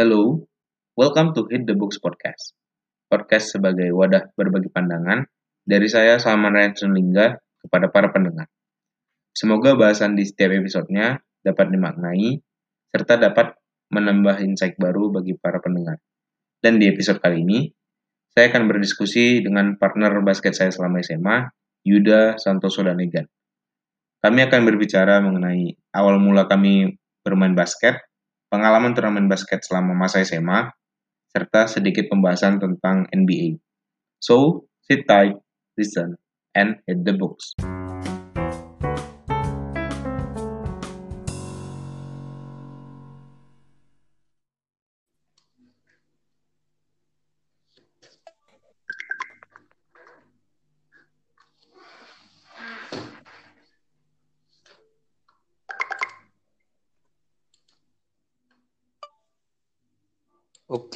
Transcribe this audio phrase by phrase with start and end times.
[0.00, 0.48] Hello,
[0.96, 2.56] welcome to Hit the Books Podcast.
[3.12, 5.28] Podcast sebagai wadah berbagi pandangan
[5.60, 8.48] dari saya Salman Rensun Lingga kepada para pendengar.
[9.36, 12.32] Semoga bahasan di setiap episodenya dapat dimaknai
[12.88, 13.52] serta dapat
[13.92, 16.00] menambah insight baru bagi para pendengar.
[16.64, 17.68] Dan di episode kali ini,
[18.32, 21.44] saya akan berdiskusi dengan partner basket saya selama SMA,
[21.84, 23.28] Yuda Santoso dan Egan.
[24.24, 28.00] Kami akan berbicara mengenai awal mula kami bermain basket,
[28.50, 30.74] pengalaman turnamen basket selama masa SMA,
[31.30, 33.62] serta sedikit pembahasan tentang NBA.
[34.18, 35.38] So, sit tight,
[35.78, 36.18] listen,
[36.52, 37.54] and hit the books.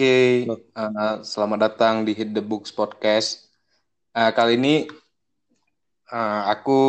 [0.04, 0.44] Oke,
[0.76, 3.48] uh, selamat datang di Hit the Books Podcast.
[4.12, 4.84] Uh, kali ini
[6.12, 6.80] uh, aku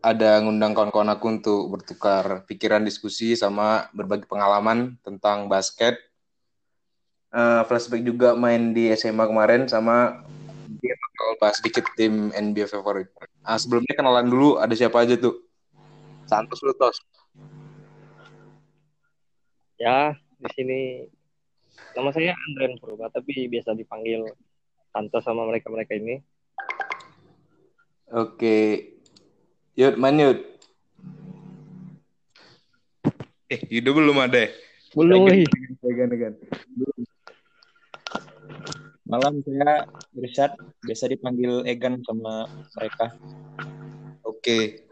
[0.00, 6.00] ada ngundang kawan-kawan aku untuk bertukar pikiran diskusi sama berbagi pengalaman tentang basket.
[7.28, 10.24] Uh, flashback juga main di SMA kemarin sama
[10.80, 13.12] dia bakal bahas sedikit tim NBA favorit.
[13.44, 15.36] Uh, sebelumnya kenalan dulu ada siapa aja tuh?
[16.24, 16.96] Santos Lutos.
[19.76, 20.80] Ya, di sini
[21.94, 24.26] Nama saya Andren Purba, tapi biasa dipanggil
[24.90, 26.18] Santo sama mereka-mereka ini.
[28.14, 28.90] Oke.
[29.74, 30.38] Yud, man Yud.
[33.50, 34.50] Eh, Yudo belum ada ya?
[34.94, 35.46] Belum, lagi.
[39.04, 42.46] Malam saya Richard, biasa dipanggil Egan sama
[42.78, 43.14] mereka.
[44.22, 44.86] Oke.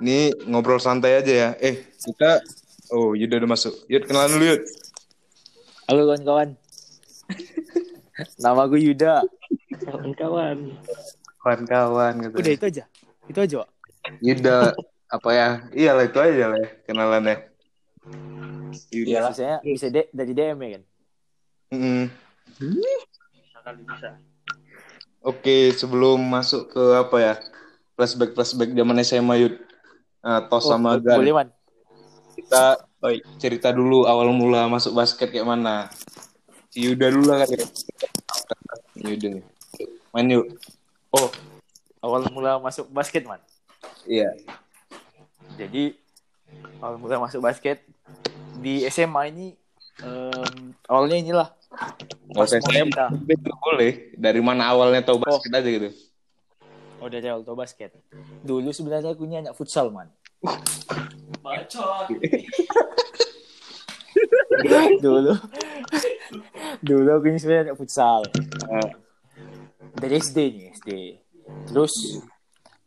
[0.00, 1.50] Ini ngobrol santai aja ya.
[1.60, 2.40] Eh, kita
[2.90, 3.86] Oh, Yudo udah masuk.
[3.86, 4.62] Yud, kenalan dulu, Yud.
[5.90, 6.54] Halo kawan-kawan.
[8.38, 9.26] Nama gue Yuda.
[9.82, 10.70] Kawan-kawan.
[11.42, 12.36] Kawan-kawan gitu.
[12.38, 12.84] Udah itu aja.
[13.26, 13.68] Itu aja, Wak.
[14.22, 14.70] Yuda
[15.10, 15.48] apa ya?
[15.74, 17.36] Iya lah itu aja lah ya, kenalannya.
[18.94, 19.34] Iya lah.
[19.34, 20.82] Bisa, bisa de dari DM ya kan?
[21.74, 22.04] Mm.
[23.34, 24.08] Bisa kali bisa.
[25.26, 27.34] Oke, sebelum masuk ke apa ya?
[27.98, 29.58] Flashback flashback zaman SMA Yud.
[30.22, 31.18] Nah, tos Oh, sama Gan.
[31.18, 31.48] boleh, Man.
[32.38, 35.88] Kita oh, cerita dulu awal mula masuk basket kayak mana.
[36.70, 37.58] Si Yuda dulu lah kan.
[39.00, 39.42] Yuda.
[40.14, 40.46] Main yuk.
[41.10, 41.30] Oh,
[42.02, 43.42] awal mula masuk basket, Man.
[44.06, 44.30] Iya.
[45.58, 45.98] Jadi,
[46.78, 47.82] awal mula masuk basket
[48.60, 49.46] di SMA ini
[50.04, 51.48] em, awalnya inilah.
[52.34, 53.10] Pas kita.
[53.62, 54.14] boleh.
[54.14, 55.90] Dari mana awalnya tahu basket aja gitu.
[57.00, 57.96] Oh, dari awal tau basket.
[58.44, 60.10] Dulu sebenarnya aku ini anak futsal, Man.
[61.44, 62.06] Bacot.
[65.04, 65.32] dulu.
[66.80, 68.24] Dulu aku ini sebenarnya anak futsal.
[68.70, 68.90] Eh,
[70.00, 70.90] dari SD nih SD
[71.68, 71.92] terus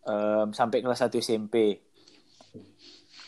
[0.07, 1.83] em, sampai kelas 1 SMP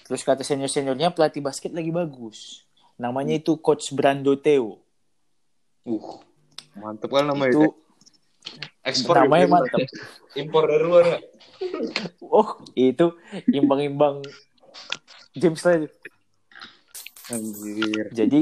[0.06, 2.66] terus kata senior seniornya pelatih basket lagi bagus.
[2.96, 4.80] Namanya itu coach Brando Theo.
[5.85, 6.22] Uh,
[6.78, 7.69] mantep kan nama itu itu.
[8.85, 9.53] Ekspor namanya gitu.
[9.53, 9.80] mantap
[10.38, 11.06] Impor dari luar?
[12.26, 13.16] Oh itu
[13.52, 14.22] imbang-imbang
[15.36, 15.90] James lah itu.
[17.26, 18.06] Anjir.
[18.14, 18.40] jadi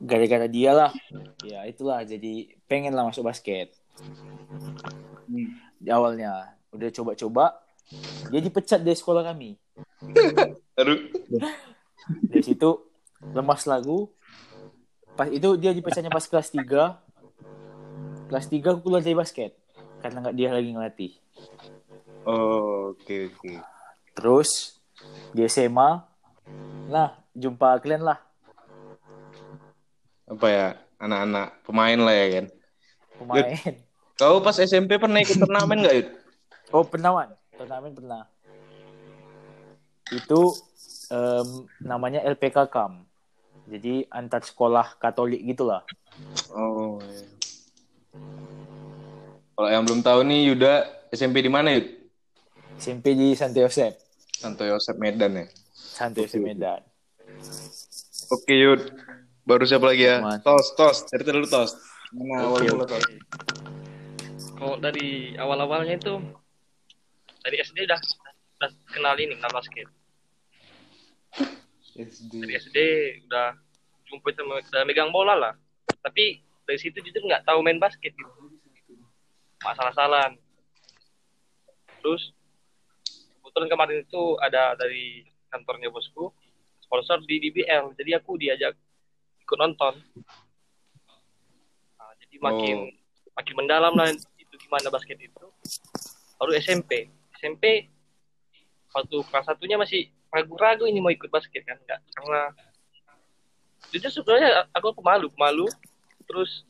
[0.00, 0.90] gara-gara dia lah.
[1.46, 2.02] Ya itulah.
[2.02, 3.76] Jadi pengen lah masuk basket.
[5.78, 7.60] Di awalnya udah coba-coba
[8.30, 9.54] dia dipecat dari sekolah kami.
[10.80, 10.98] Aduh.
[12.26, 12.70] dari situ
[13.30, 14.10] lemas lagu.
[15.14, 19.54] Pas itu dia dipecatnya pas kelas 3 kelas 3 aku keluar dari basket.
[20.00, 21.12] Karena nggak dia lagi ngelatih
[22.22, 23.52] Oh, oke oke.
[24.12, 24.76] terus
[25.32, 26.04] di SMA
[26.86, 28.18] nah jumpa kalian lah
[30.26, 30.68] Apa ya?
[30.96, 32.46] Anak-anak pemain lah ya kan.
[33.16, 33.44] pemain
[34.14, 36.08] Kau pas SMP pernah ikut turnamen nggak Yud?
[36.76, 37.30] oh pernah Wan.
[37.56, 38.22] turnamen pernah
[40.08, 40.40] itu
[41.08, 41.48] em,
[41.80, 43.06] namanya LPK Kam
[43.64, 45.82] jadi antar sekolah Katolik gitulah
[46.50, 46.98] Oh.
[47.00, 47.22] iya.
[49.54, 50.74] Kalau yang belum tahu nih Yuda
[51.10, 51.86] SMP di mana Yud?
[52.80, 53.92] SMP di Santo Yosep
[54.40, 55.46] Santo Yosep Medan ya.
[55.76, 56.80] Santo Yosep Medan
[58.30, 58.80] Oke Yud.
[59.42, 60.22] Baru siapa lagi ya?
[60.22, 60.38] Mas.
[60.46, 61.02] Tos, tos.
[61.10, 61.74] Cerita dulu tos.
[62.14, 63.02] Mana awal mula tos?
[64.54, 66.14] Kalau dari awal-awalnya itu
[67.42, 67.98] dari SD udah,
[68.60, 69.88] udah kenal ini, kenal basket.
[71.98, 72.78] Dari SD
[73.26, 73.58] udah
[74.06, 75.54] jumpa sama udah megang bola lah.
[76.06, 76.38] Tapi
[76.68, 78.30] dari situ jujur nggak tahu main basket gitu.
[79.66, 80.38] Masalah-salahan.
[81.98, 82.30] Terus
[83.50, 86.30] kebetulan kemarin itu ada dari kantornya bosku
[86.78, 87.98] sponsor di DBL.
[87.98, 88.78] Jadi aku diajak
[89.42, 89.98] ikut nonton.
[92.40, 92.88] makin
[93.36, 95.46] makin mendalam lah itu gimana basket itu.
[96.40, 97.90] Baru SMP SMP
[98.96, 102.54] waktu kelas satunya masih ragu-ragu ini mau ikut basket kan enggak karena
[103.92, 105.66] jujur sebenarnya aku pemalu pemalu.
[106.24, 106.64] Terus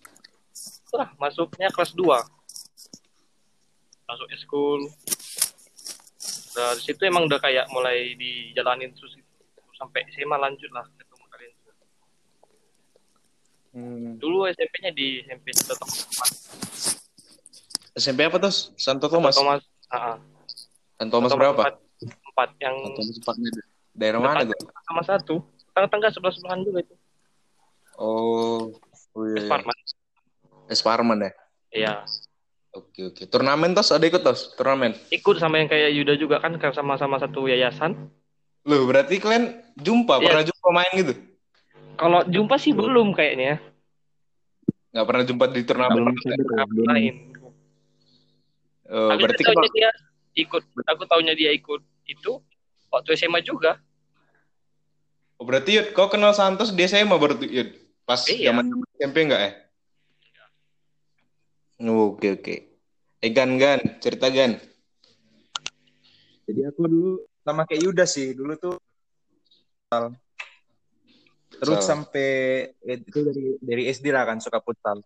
[0.91, 2.03] lah masuknya kelas 2
[4.11, 4.81] masuk school
[6.63, 9.29] dari situ emang udah kayak mulai dijalanin terus gitu.
[9.75, 11.53] sampai SMA lanjut lah ketemu kalian
[13.71, 14.19] Hmm.
[14.19, 16.01] dulu SMP-nya di SMP Santo Thomas
[17.93, 18.55] SMP apa tuh?
[18.75, 19.35] Santo Thomas.
[19.35, 20.17] Thomas ah, ah.
[20.97, 21.63] Santo Thomas Santo berapa?
[21.63, 23.67] empat, empat yang Santo Thomas empat Medan.
[23.91, 24.59] Daerah mana tuh?
[24.85, 25.35] sama satu
[25.71, 26.95] tengah-tengah sebelah sebelahan juga itu
[27.95, 28.73] Oh,
[29.13, 29.37] oh iya.
[29.37, 29.47] iya.
[29.47, 29.77] Sparman
[30.67, 31.31] Esparman ya.
[31.71, 31.95] iya
[32.71, 33.23] Oke oke.
[33.27, 34.55] Turnamen tos ada ikut tos?
[34.55, 34.95] Turnamen.
[35.11, 37.99] ikut sama yang kayak Yuda juga kan sama-sama satu yayasan
[38.69, 40.25] Loh, berarti kalian jumpa, Iya.
[40.29, 41.15] pernah jumpa main gitu?
[41.97, 43.59] kalau jumpa sih belum kayaknya
[44.91, 46.03] Nggak pernah jumpa di turnamen.
[46.03, 46.87] Belum ya, belum.
[46.87, 47.15] lain
[48.91, 49.91] Oh, Tapi berarti aku kalau taunya dia
[50.35, 52.33] ikut aku taunya dia ikut itu
[52.91, 53.79] waktu SMA juga
[55.39, 57.71] oh, berarti Yud, kau kenal Santos di SMA berarti Yud?
[58.03, 58.51] Pas Iya.
[58.51, 58.67] zaman
[58.99, 59.51] SMP enggak ya?
[59.55, 59.70] Oh,
[61.81, 62.55] Oke oke.
[63.25, 64.53] Eh Gan Gan, cerita Gan.
[66.45, 68.75] Jadi aku dulu sama kayak Yuda sih, dulu tuh
[71.61, 71.89] terus Futsal.
[71.89, 72.31] sampai
[72.85, 75.01] itu dari dari SD lah kan suka futsal.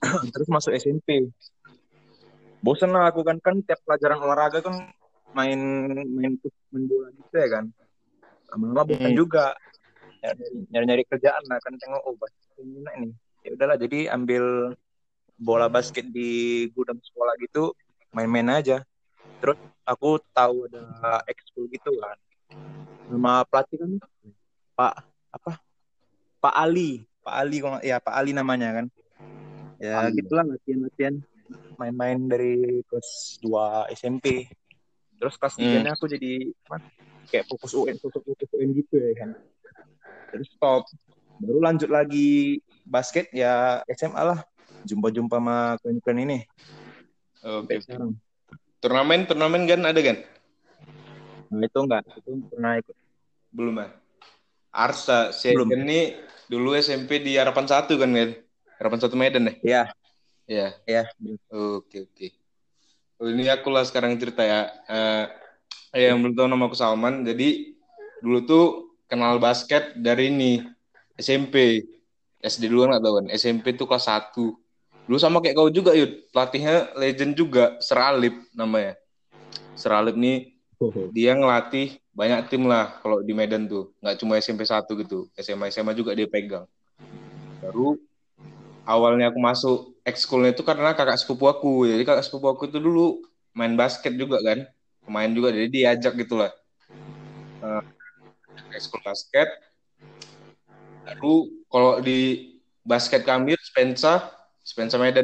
[0.32, 1.28] terus masuk SMP.
[2.64, 4.88] Bosen lah aku kan kan tiap pelajaran olahraga kan
[5.36, 5.60] main
[6.16, 6.32] main
[6.72, 7.64] main bola gitu ya kan.
[8.52, 9.20] Lama-lama bosan Hmm.
[9.20, 9.52] juga.
[10.72, 12.16] Nyari-nyari kerjaan lah kan tengok oh
[12.60, 13.12] ini enak nih.
[13.44, 14.72] Ya udahlah jadi ambil
[15.44, 17.76] bola basket di gudang sekolah gitu
[18.16, 18.80] main-main aja.
[19.44, 22.16] Terus aku tahu ada ekskul gitu kan.
[23.12, 23.90] Nama pelatih kan
[24.72, 24.94] Pak
[25.28, 25.52] apa?
[26.40, 27.04] Pak Ali.
[27.20, 28.86] Pak Ali ya Pak Ali namanya kan.
[29.76, 30.24] Ya Ali.
[30.24, 31.20] gitulah latihan-latihan
[31.76, 34.48] main-main dari kelas 2 SMP.
[35.20, 35.84] Terus kelas Hmm.
[35.84, 36.80] 3 aku jadi apa,
[37.28, 39.30] kayak fokus UN, fokus fokus UN gitu ya kan.
[40.32, 40.88] Terus stop.
[41.42, 44.40] Baru lanjut lagi basket ya SMA lah.
[44.84, 46.38] Jumpa-jumpa sama klien-klien ini.
[47.40, 47.80] Oke.
[47.80, 48.16] Sekarang.
[48.80, 50.20] Turnamen turnamen Gan ada Gan?
[51.48, 52.96] Nah itu enggak, itu pernah ikut.
[53.48, 53.88] Belum ya?
[54.74, 55.72] Arsa, si Belum.
[55.72, 56.18] Ini
[56.50, 58.36] dulu SMP di Harapan Satu kan Gan?
[58.76, 59.54] Harapan Satu Medan ya?
[59.64, 59.82] Iya,
[60.44, 60.68] Iya.
[60.84, 61.02] iya.
[61.48, 62.28] Oke oke.
[63.22, 64.68] Oh, ini aku lah sekarang cerita ya.
[64.90, 65.24] Eh,
[66.10, 67.22] yang belum tahu nama aku Salman.
[67.22, 67.78] Jadi
[68.18, 68.64] dulu tuh
[69.06, 70.60] kenal basket dari ini
[71.14, 71.86] SMP.
[72.42, 73.26] SD dulu nggak tahu kan.
[73.32, 74.58] SMP tuh kelas 1.
[75.04, 76.32] Dulu sama kayak kau juga Yud.
[76.32, 77.76] Pelatihnya legend juga.
[77.80, 78.96] Seralip namanya.
[79.76, 80.54] Seralip nih
[81.14, 83.92] dia ngelatih banyak tim lah kalau di Medan tuh.
[84.00, 85.28] Nggak cuma SMP 1 gitu.
[85.36, 86.64] SMA SMA juga dia pegang.
[87.60, 88.00] Baru
[88.84, 91.88] awalnya aku masuk ekskulnya itu karena kakak sepupu aku.
[91.88, 93.24] Jadi kakak sepupu aku itu dulu
[93.56, 94.64] main basket juga kan.
[95.04, 96.48] Pemain juga, jadi diajak gitu lah.
[97.60, 97.82] Eh,
[98.72, 99.48] ekskul basket.
[101.04, 104.32] Lalu kalau di basket kami, Spensa,
[104.64, 105.22] Spensa Medan,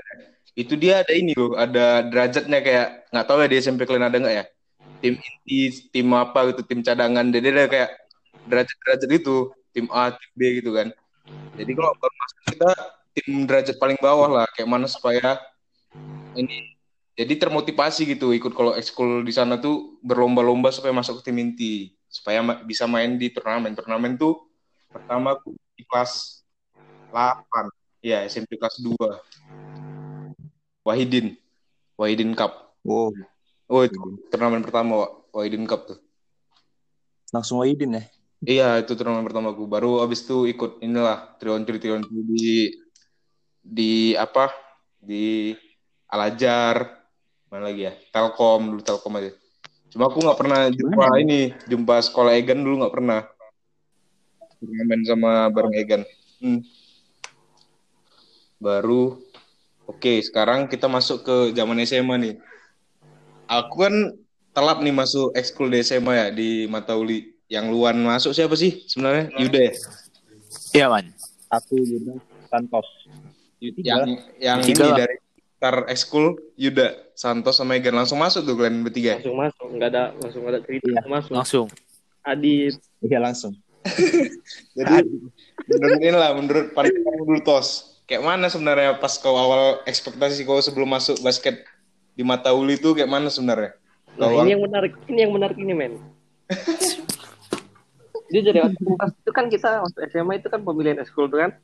[0.52, 4.18] itu dia ada ini loh, ada derajatnya kayak, nggak tahu ya di SMP kalian ada
[4.20, 4.44] nggak ya?
[5.00, 7.24] Tim inti, tim apa gitu, tim cadangan.
[7.32, 7.90] Jadi ada kayak
[8.44, 9.36] derajat-derajat itu,
[9.72, 10.92] tim A, tim B gitu kan.
[11.56, 12.70] Jadi kalau baru masuk kita
[13.16, 14.46] tim derajat paling bawah lah.
[14.52, 15.40] Kayak mana supaya
[16.36, 16.76] ini
[17.16, 21.74] jadi termotivasi gitu ikut kalau ekskul di sana tuh berlomba-lomba supaya masuk ke tim inti.
[22.12, 23.72] Supaya ma- bisa main di turnamen.
[23.72, 24.36] Turnamen tuh
[24.90, 25.38] pertama
[25.76, 26.42] di kelas
[27.08, 28.96] 8 ya SMP kelas 2
[30.90, 31.38] Wahidin
[31.94, 33.14] Wahidin Cup Wow,
[33.70, 34.00] oh itu
[34.34, 35.12] turnamen pertama Wak.
[35.30, 35.98] Wahidin Cup tuh
[37.30, 38.02] langsung Wahidin ya.
[38.40, 39.68] Iya, itu turnamen pertama gue.
[39.68, 42.72] Baru abis itu ikut inilah Trion Tri Trion Tri di
[43.60, 44.48] di apa?
[44.96, 45.52] Di
[46.08, 47.04] Alajar.
[47.52, 47.92] Mana lagi ya?
[48.10, 49.30] Telkom dulu Telkom aja.
[49.90, 51.18] Cuma aku nggak pernah jumpa Mana?
[51.18, 53.20] ini, jumpa sekolah Egan dulu nggak pernah.
[54.56, 56.02] Turnamen sama bareng Egan.
[56.40, 56.64] Hmm.
[58.56, 59.20] Baru
[59.90, 62.34] Oke, sekarang kita masuk ke zaman SMA nih.
[63.50, 64.14] Aku kan
[64.54, 67.34] telat nih masuk ekskul di SMA ya di Matauli.
[67.50, 69.34] Yang luan masuk siapa sih sebenarnya?
[69.34, 69.72] Yuda ya?
[70.70, 71.10] Iya man.
[71.50, 72.86] Aku Yuda Santos.
[73.58, 75.16] Yang yang Tiga ini dari
[75.58, 79.18] tar ekskul Yuda, Santos sama Egan langsung masuk tuh kalian bertiga.
[79.18, 81.00] langsung masuk nggak ada langsung ada cerita Iya.
[81.10, 81.66] masuk Langsung.
[82.22, 83.52] Adit Iya langsung.
[84.78, 84.94] Jadi
[85.66, 87.89] menurut ini lah, menurut pandangan dulu tos.
[88.10, 91.62] Kayak mana sebenarnya pas kau awal ekspektasi kau sebelum masuk basket
[92.18, 93.78] di Matauli itu kayak mana sebenarnya?
[94.18, 95.94] nah ini yang menarik ini yang menarik ini men.
[98.34, 98.66] Dia jadi
[98.98, 101.54] pas itu kan kita waktu SMA itu kan pemilihan ekskul tuh kan?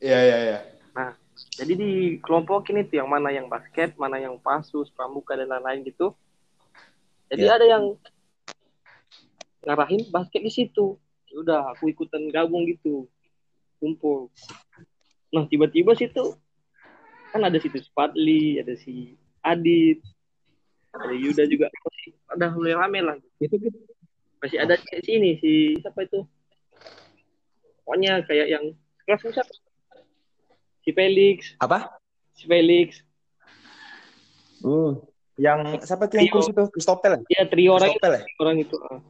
[0.00, 0.58] Iya iya iya.
[1.60, 1.92] jadi di
[2.24, 6.16] kelompokin itu yang mana yang basket mana yang pasus pramuka dan lain-lain gitu.
[7.28, 7.60] Jadi Ya.
[7.60, 7.84] ada yang
[9.68, 10.96] ngarahin basket di situ.
[11.28, 13.04] Ya udah aku ikutan gabung gitu.
[13.76, 14.32] Kumpul
[15.28, 16.32] nah tiba-tiba situ
[17.28, 20.00] kan ada situ Spadli ada si Adit
[20.90, 23.76] ada Yuda juga masih ada mulai rame lah Itu gitu.
[24.40, 26.24] masih ada si sini si siapa itu
[27.84, 28.64] pokoknya kayak yang
[29.04, 29.52] kelas siapa
[30.80, 31.92] si Felix Apa?
[32.32, 33.04] si Felix
[34.58, 35.06] Oh.
[35.38, 36.34] Yang siapa tuh yang Trio.
[36.34, 36.62] kurus itu?
[36.74, 37.20] Kristopel ya?
[37.30, 38.22] ya trio orang Kristopel ya?
[38.42, 39.00] orang itu ah.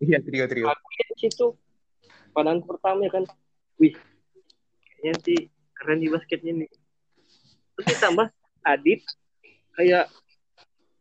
[0.00, 0.64] Iya, trio-trio.
[0.64, 1.46] aku lihat di situ
[2.32, 3.28] pandangan pertama kan
[3.76, 3.92] wih
[5.00, 5.38] kayaknya sih
[5.72, 6.70] keren di basketnya nih
[7.72, 8.28] terus ditambah
[8.60, 9.00] Adit
[9.72, 10.12] kayak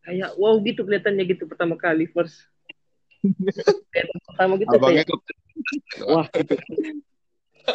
[0.08, 2.48] kayak wow gitu kelihatannya gitu pertama kali first.
[3.92, 6.56] Kayak pertama gitu Abangnya kayak wah gitu.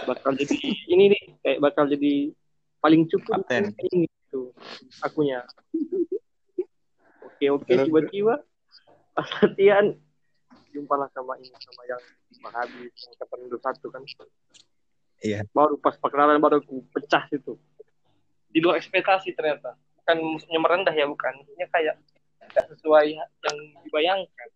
[0.08, 0.56] Bakal jadi
[0.88, 2.32] ini nih kayak bakal jadi
[2.80, 3.44] paling cukup
[3.92, 4.56] ini gitu
[5.04, 5.44] akunya.
[7.20, 8.40] Oke oke tiba-tiba
[9.12, 9.92] pas latihan
[10.72, 12.02] jumpalah sama ini sama yang
[12.40, 14.02] yang kapten satu kan
[15.24, 15.40] Iya.
[15.56, 17.56] baru pas perkenalan baru aku pecah situ
[18.52, 19.72] di luar ekspektasi ternyata
[20.04, 21.96] bukan maksudnya merendah ya bukan maksudnya kayak
[22.52, 23.56] tidak sesuai yang
[23.88, 24.48] dibayangkan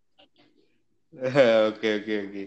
[1.73, 2.43] Oke oke oke.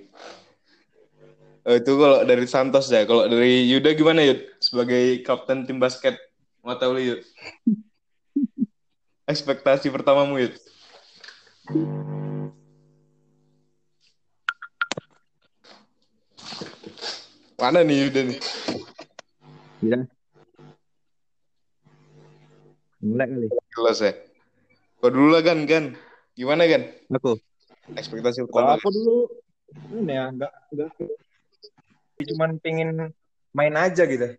[1.63, 3.03] Oh, itu kalau dari Santos ya.
[3.07, 4.39] Kalau dari Yuda gimana Yud?
[4.63, 6.19] Sebagai kapten tim basket
[6.63, 7.23] Matauli Yud.
[9.31, 10.55] Ekspektasi pertamamu Yud.
[17.63, 18.39] Mana nih Yuda nih?
[19.87, 19.99] Iya.
[22.99, 23.47] Mulai kali.
[23.55, 24.13] Jelas ya.
[24.99, 25.95] Kau dulu lah kan kan.
[26.35, 26.91] Gimana kan?
[27.15, 27.39] Aku.
[27.95, 28.83] Ekspektasi Kalau pertama.
[28.83, 29.17] aku dulu
[29.95, 30.91] ini ya enggak enggak
[32.23, 33.15] cuman pengen
[33.55, 34.35] main aja gitu.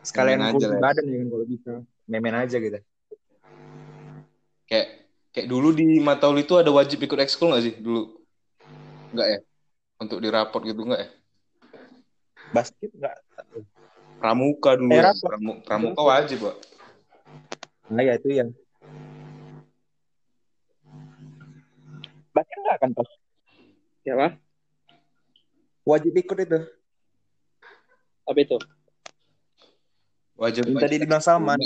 [0.00, 0.82] Sekalian Main aja lah ya.
[0.88, 1.72] badan ya kan kalau bisa.
[2.08, 2.80] Main-main aja gitu.
[4.68, 4.88] Kayak
[5.36, 8.24] kayak dulu di Matauli itu ada wajib ikut ekskul nggak sih dulu?
[9.12, 9.38] Enggak ya?
[10.00, 11.08] Untuk di raport gitu enggak ya?
[12.54, 13.18] Basket enggak.
[14.22, 14.94] Pramuka dulu.
[14.94, 15.10] Eh, ya.
[15.10, 15.30] raport.
[15.34, 16.56] Pramu- pramuka wajib, Pak.
[17.90, 18.48] Nah ya itu yang
[22.32, 23.08] basket enggak kan pas
[24.02, 24.32] ya pak
[25.86, 26.60] wajib ikut itu.
[28.24, 28.58] apa itu
[30.34, 30.66] Wajib.
[30.66, 31.62] Yang tadi dibilang Salman.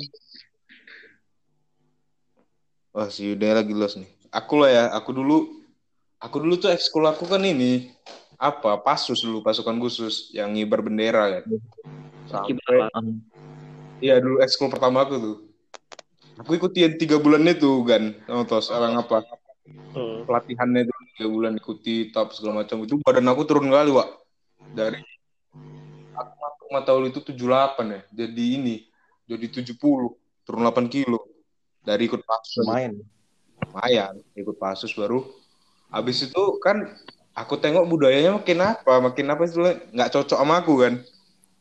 [2.92, 4.04] Wah, si Yuda lagi los nih.
[4.28, 5.64] Aku lah ya, aku dulu
[6.20, 7.88] aku dulu tuh ekskul aku kan ini
[8.38, 8.78] apa?
[8.80, 11.44] Pasus dulu, pasukan khusus yang ngibar bendera kan.
[12.30, 12.88] Sampai.
[13.98, 15.36] Iya dulu ekskul pertama aku tuh.
[16.38, 18.14] Aku ikutin tiga bulan itu kan,
[18.46, 19.26] tos orang apa?
[19.88, 20.28] Hmm.
[20.28, 24.08] pelatihannya itu tiga bulan ikuti top segala macam itu badan aku turun kali Wak
[24.76, 25.00] dari
[26.12, 28.76] aku masuk Mataul itu 78 ya jadi ini
[29.24, 29.74] jadi 70
[30.44, 31.24] turun 8 kilo
[31.80, 33.00] dari ikut pasus Lumayan.
[33.64, 35.24] lumayan ikut pasus baru
[35.88, 36.84] habis itu kan
[37.38, 39.62] aku tengok budayanya makin apa makin apa sih
[39.94, 40.94] nggak cocok sama aku kan?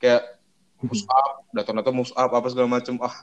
[0.02, 0.42] Kayak
[0.82, 3.16] push up datang-datang up apa segala macam ah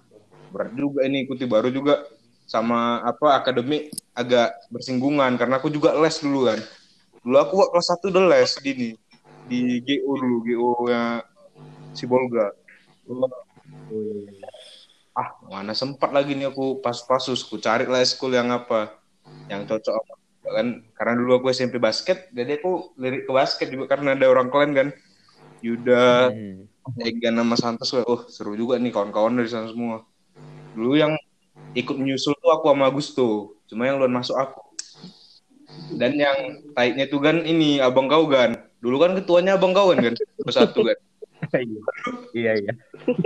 [0.54, 2.06] berat juga ini ikuti baru juga
[2.46, 6.60] sama apa akademik agak bersinggungan karena aku juga les dulu kan.
[7.24, 8.90] Dulu aku Wak, kelas satu udah les di ini
[9.50, 11.24] di GO dulu GO nya
[11.90, 12.54] si Bolga.
[15.14, 18.98] Ah mana sempat lagi nih aku pas pasus aku cari lah school yang apa
[19.46, 23.96] yang cocok apa kan karena dulu aku SMP basket jadi aku lirik ke basket juga
[23.96, 24.88] karena ada orang kalian kan
[25.64, 26.28] Yuda
[26.84, 27.00] Hmm.
[27.00, 30.04] Egan sama Santos oh seru juga nih kawan-kawan dari sana semua.
[30.76, 31.16] Dulu yang
[31.72, 34.60] ikut menyusul tuh aku sama Gusto, cuma yang luar masuk aku.
[35.96, 40.12] Dan yang taiknya tuh kan ini abang kau kan, dulu kan ketuanya abang kau kan
[40.12, 40.98] kan, bersatu kan.
[42.36, 42.72] Iya iya.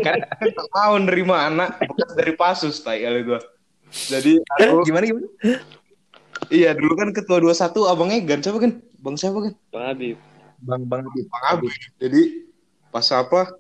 [0.03, 3.41] Tak mau nerima anak bekas dari Pasus taik kali gua.
[3.89, 5.29] Jadi aku, Gimana gimana?
[6.49, 8.73] Iya dulu kan ketua 21 abang Egan siapa kan?
[8.99, 9.53] Bang siapa kan?
[9.71, 10.17] bang Habib
[10.59, 11.25] Bang Bang Habib.
[11.31, 11.69] Bang Abi.
[12.03, 12.51] Jadi
[12.91, 13.55] pas apa?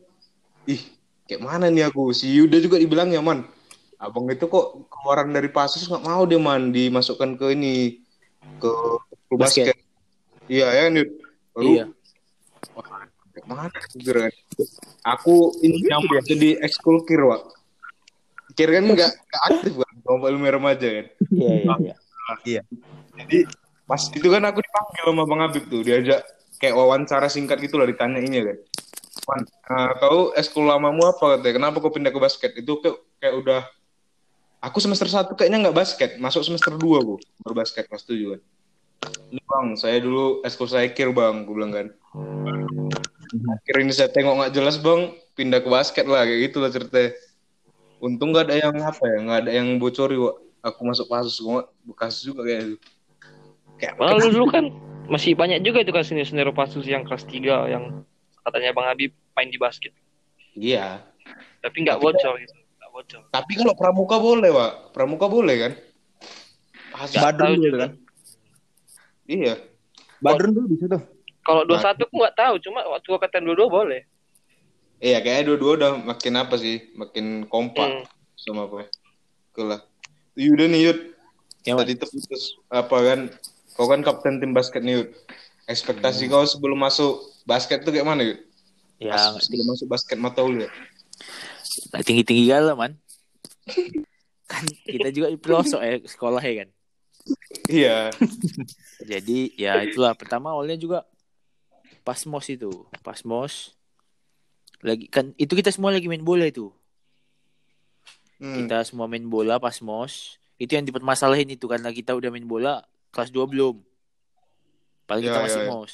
[0.67, 0.83] Ih,
[1.31, 2.11] kayak mana nih aku?
[2.11, 3.47] Si Yuda juga dibilang ya, Man.
[3.99, 8.03] Abang itu kok keluaran dari Pasus nggak mau deh, Man, dimasukkan ke ini
[8.59, 8.71] ke
[9.31, 9.71] klub Basket.
[9.73, 9.79] basket.
[10.51, 11.11] Iya, ya, Yud.
[11.55, 11.85] Baru, Iya.
[12.75, 14.31] wah, kayak mana kan.
[15.19, 17.47] Aku ini nyaman jadi ekskul kir, Wak.
[18.59, 21.07] Kir kan nggak nggak aktif kan, sama ilmu remaja kan.
[21.31, 21.95] Iya, iya, iya.
[23.19, 23.39] Jadi
[23.89, 26.21] pas itu kan aku dipanggil sama Bang Habib tuh, diajak
[26.61, 28.59] kayak wawancara singkat gitu lah ditanya ini kan.
[29.29, 31.55] Wan, eh, kau ekskul lamamu apa katanya?
[31.57, 32.53] Kenapa kau pindah ke basket?
[32.57, 33.61] Itu kayak, kayak udah
[34.59, 37.17] aku semester satu kayaknya nggak basket, masuk semester dua bu
[37.47, 38.41] baru basket kelas tujuh kan.
[39.31, 41.87] Ini bang, saya dulu ekskul saya kir bang, gue bilang kan.
[43.63, 47.15] Kir ini saya tengok nggak jelas bang, pindah ke basket lah kayak gitu lah ceritanya
[48.03, 50.37] untung nggak ada yang apa ya nggak ada yang bocori Wak.
[50.69, 52.77] Aku masuk pasus gua bekas juga kayak itu
[53.77, 54.65] kayak Malah lu dulu kan
[55.07, 58.05] masih banyak juga itu kan senior-senior pasus yang kelas 3 yang
[58.41, 59.93] katanya Bang Habib main di basket.
[60.53, 61.01] iya
[61.59, 62.55] Tapi nggak Tapi bocor gitu.
[62.77, 63.21] Nggak bocor.
[63.29, 65.73] tapi kalau pramuka boleh pak pramuka boleh kan
[66.91, 67.91] Nggak Badrun dulu kan.
[69.25, 69.55] iya
[70.19, 71.03] Badrun dulu bisa tuh.
[71.41, 74.01] Kalau 21 aku nggak tahu, cuma waktu gua kata 22 boleh.
[74.99, 78.05] iya kayaknya dua-dua udah makin apa sih makin kompak Hmm.
[78.35, 78.89] sama apa ya
[79.49, 79.81] Oke lah
[80.39, 80.99] Yuda nih Yud.
[81.67, 83.21] Ya, tadi terputus apa kan
[83.75, 85.09] kau kan kapten tim basket nih Yud.
[85.67, 88.41] Ekspektasi kau sebelum masuk basket tuh kayak mana Yud?
[89.03, 90.71] Ya Pas sebelum masuk basket mata ulu ya
[91.93, 92.97] nggak tinggi tinggi lah man.
[94.49, 96.69] Kan kita juga di pelosok ya sekolah ya kan?
[97.69, 97.99] Iya.
[99.05, 100.17] Jadi ya itulah.
[100.17, 101.05] Pertama awalnya juga
[102.03, 103.77] pas mos itu pas mos.
[104.81, 106.71] Lagi kan itu kita semua lagi main bola itu
[108.39, 108.55] Hmm.
[108.55, 110.39] kita semua main bola pas mos.
[110.57, 113.83] Itu yang dipermasalahin itu karena kita udah main bola kelas 2 belum.
[115.07, 115.71] Paling kita Ya, masih ya, ya.
[115.71, 115.93] mos.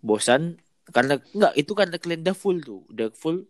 [0.00, 0.56] Bosan
[0.88, 2.80] karena enggak itu karena kalian udah full tuh.
[2.88, 3.44] Udah full.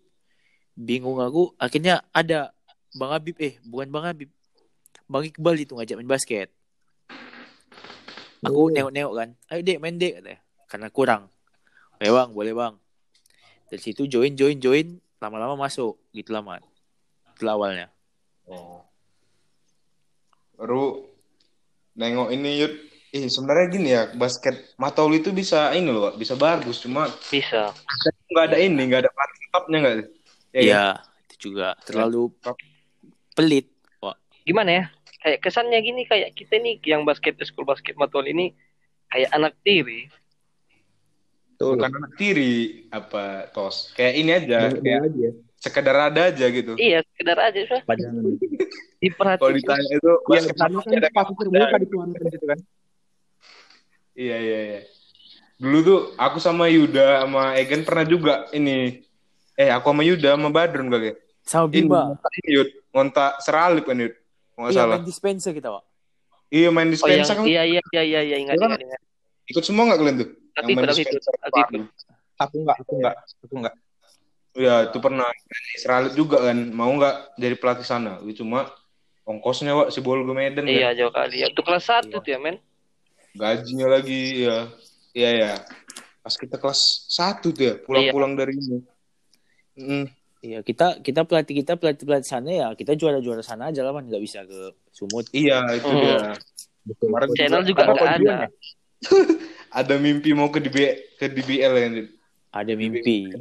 [0.74, 1.52] Bingung aku.
[1.56, 2.50] Akhirnya ada
[2.92, 4.30] bang Habib eh bukan bang Habib.
[5.06, 6.48] Bang Iqbal itu ngajak main basket.
[8.42, 8.70] Aku Oh.
[8.70, 9.28] nengok-nengok kan.
[9.48, 10.40] Ayo dek main dek katanya.
[10.66, 11.22] Karena kurang.
[11.94, 12.74] Oke bang boleh bang.
[13.70, 14.98] Dari situ join join join.
[15.22, 16.00] Lama-lama masuk.
[16.10, 16.58] Gitu lama
[17.42, 17.90] itulah awalnya
[18.46, 18.82] Oh.
[20.58, 21.06] Baru
[21.94, 22.74] nengok ini Yud.
[23.12, 27.70] Ih, sebenarnya gini ya, basket Matauli itu bisa ini loh, bisa bagus, cuma Bisa.
[28.32, 30.06] nggak ada ini, nggak ada pelatih tetapnya nggak sih?
[30.50, 30.60] Ya?
[30.64, 30.86] Iya,
[31.28, 32.32] itu juga terlalu
[33.36, 33.68] pelit.
[34.00, 34.84] Wah, Gimana ya?
[35.22, 38.56] Kayak kesannya gini kayak kita nih yang basket school basket matol ini
[39.12, 40.08] kayak anak tiri.
[41.60, 41.78] Tuh.
[41.78, 43.92] Bukan anak tiri apa tos.
[43.94, 45.30] Kayak ini aja, Banyak kayak aja.
[45.62, 46.74] Sekedar ada aja gitu.
[46.74, 48.22] Iya, sekedar aja sudah Pajangan.
[48.22, 49.54] Kalau diperhatikan.
[49.54, 52.58] ditanya itu Iya, basket karena Matauli ada kan pasti terbuka dikeluarkan gitu kan.
[54.14, 54.80] Iya iya iya.
[55.56, 59.02] Dulu tuh aku sama Yuda sama Egan pernah juga ini.
[59.54, 61.14] Eh aku sama Yuda sama Badrun kali ya.
[61.42, 61.90] sama ini
[62.48, 64.14] Yud, ngontak seralip kan Yud.
[64.14, 64.94] Kalau nggak Iya, salah.
[64.94, 65.82] main dispenser kita, Wak.
[66.48, 67.44] Iya main Oh yang dispenser kan.
[67.44, 68.70] iya iya iya iya iya ingat Iya kan?
[68.70, 69.00] ingat ingat.
[69.48, 70.28] Ikut semua nggak kalian tuh?
[70.30, 71.34] Yang main dispenser.
[72.38, 73.74] Aku enggak, aku enggak, aku enggak.
[74.52, 75.28] Iya itu pernah.
[75.80, 76.58] Seralip juga kan.
[76.68, 78.20] Mau nggak jadi pelatih sana?
[78.20, 78.68] Itu cuma
[79.24, 80.72] ongkosnya Wak si Bolgo Medan kan.
[80.72, 81.40] Iya jauh kali.
[81.40, 82.60] Ya, Untuk kelas satu tuh ya men.
[83.32, 84.68] Gajinya lagi ya.
[85.16, 85.52] Iya ya.
[86.20, 87.74] Pas kita kelas satu tuh ya.
[87.80, 88.78] Pulang-pulang dari ini.
[89.72, 90.06] Mm.
[90.42, 94.10] Iya, kita kita pelatih kita pelatih pelatih sana ya, kita juara-juara sana aja lah, man.
[94.10, 95.30] Nggak bisa ke Sumut.
[95.30, 96.02] Iya itu Hmm.
[96.02, 96.18] dia.
[96.98, 98.36] Kemarin Channel juga Ada nggak ada.
[99.70, 100.76] ada mimpi mau ke DB
[101.14, 101.88] ke DBL ya?
[102.52, 103.32] Ada mimpi.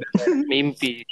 [0.48, 1.04] Mimpi.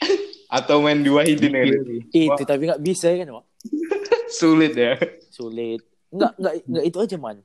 [0.50, 2.10] atau main di Wahidin ya Dit?
[2.10, 3.44] Itu tapi nggak bisa ya kan, Wak.
[4.40, 4.94] sulit ya
[5.28, 5.82] Sulit.
[6.10, 7.38] Nggak, nggak, nggak itu aja, man.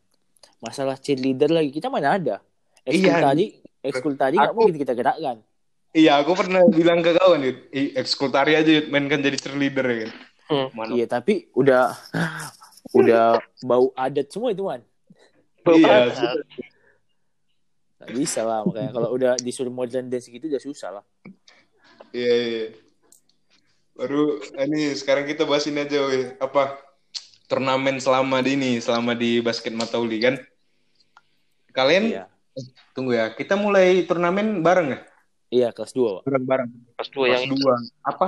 [0.58, 2.36] Masalah cheerleader lagi, kita mana ada?
[2.82, 3.22] Ekskul Iya.
[3.22, 3.46] tadi,
[3.82, 5.38] ekskul tadi nggak mungkin kita gerakkan.
[5.92, 9.38] iya aku pernah bilang ke kawan Dit, "Ih, ekskul tari aja Dit, main kan jadi
[9.38, 10.12] cheerleader ya kan
[10.46, 10.70] Hmm.
[10.94, 11.98] Iya, tapi udah
[12.94, 14.86] udah bau adat semua itu, man.
[15.74, 16.46] iya Bapak,
[18.06, 21.04] Nggak bisa lah, makanya kalau udah disuruh modern dance gitu udah susah lah.
[22.14, 22.66] iya iya
[23.96, 26.36] baru ini sekarang kita bahas ini aja weh.
[26.38, 26.76] apa
[27.48, 30.36] turnamen selama di ini selama di basket Matauli kan
[31.72, 32.26] kalian Iya.
[32.92, 35.00] tunggu ya kita mulai turnamen bareng ya
[35.46, 36.24] Iya, kelas 2, Wak.
[36.28, 36.68] Bareng-bareng.
[36.98, 38.28] Kelas dua yang kelas dua apa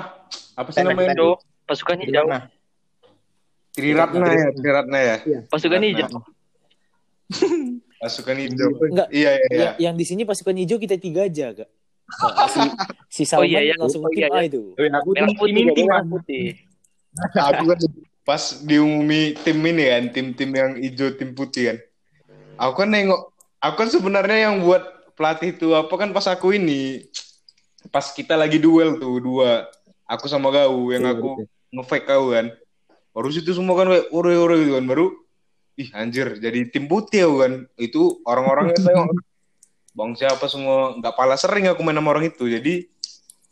[0.54, 1.30] apa sih namanya itu
[1.68, 2.26] pasukan hijau.
[2.30, 2.44] Nah,
[3.74, 5.16] Triratna ya Triratna ya
[5.52, 6.08] Pasukan Nah, hijau.
[7.98, 11.54] pasukan hijau Enggak, iya iya iya Yang, yang di sini pasukan hijau kita tiga aja,
[11.54, 11.70] Kak.
[12.08, 12.60] Nah, si,
[13.12, 13.76] si Oh, Salman iya, iya.
[13.76, 14.48] langsung Oh, tim iya, A iya.
[14.48, 14.64] itu.
[14.72, 16.06] aku Merah tim putih, ini tim Mas.
[16.08, 16.46] putih.
[17.50, 17.80] aku kan
[18.22, 21.78] pas diumumi tim ini kan tim-tim yang hijau tim putih kan
[22.60, 23.22] aku kan nengok
[23.58, 24.84] aku kan sebenarnya yang buat
[25.16, 27.08] pelatih itu apa kan pas aku ini
[27.90, 29.66] pas kita lagi duel tuh dua
[30.06, 32.52] aku sama kau yang Iya, aku ngefake kau kan
[33.16, 35.10] baru situ semua kan we, ore ore gitu kan baru
[35.78, 39.06] ih anjir jadi tim putih aku kan itu orang-orangnya saya
[39.94, 42.86] bang siapa semua nggak pala sering aku main sama orang itu jadi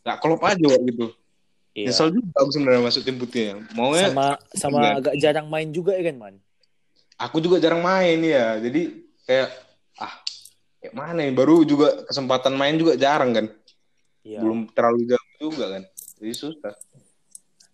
[0.06, 1.08] nggak klop aja Wak, gitu
[1.76, 1.92] Iya.
[1.92, 3.56] Nyesel juga aku sebenarnya masuk tim putih ya.
[3.76, 4.92] Maunya Sama sama Iya.
[4.96, 6.36] agak jarang main juga ya kan, Man?
[7.20, 8.56] aku juga jarang main ya.
[8.64, 9.52] Jadi kayak
[10.00, 10.14] ah
[10.80, 13.48] kayak mana ya baru juga kesempatan main juga jarang kan.
[14.24, 14.40] Iya.
[14.40, 15.84] Belum terlalu jauh juga kan.
[16.24, 16.74] Jadi susah.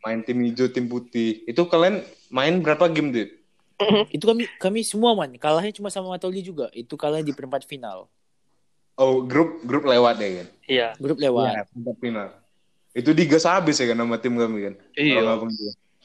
[0.02, 1.46] Main tim hijau, tim putih.
[1.46, 2.02] Itu kalian
[2.34, 3.41] main berapa game, Dit?
[4.16, 5.36] Itu kami kami semua, Man.
[5.38, 6.70] Kalahnya cuma sama Matoli juga.
[6.72, 8.08] Itu kalah di perempat final.
[9.00, 10.48] Oh, grup grup lewat ya kan.
[10.68, 10.88] Iya.
[11.00, 11.72] Grup lewat.
[11.72, 12.28] perempat final.
[12.92, 14.76] Itu digas habis ya kan sama tim kami kan.
[14.94, 15.20] Iya.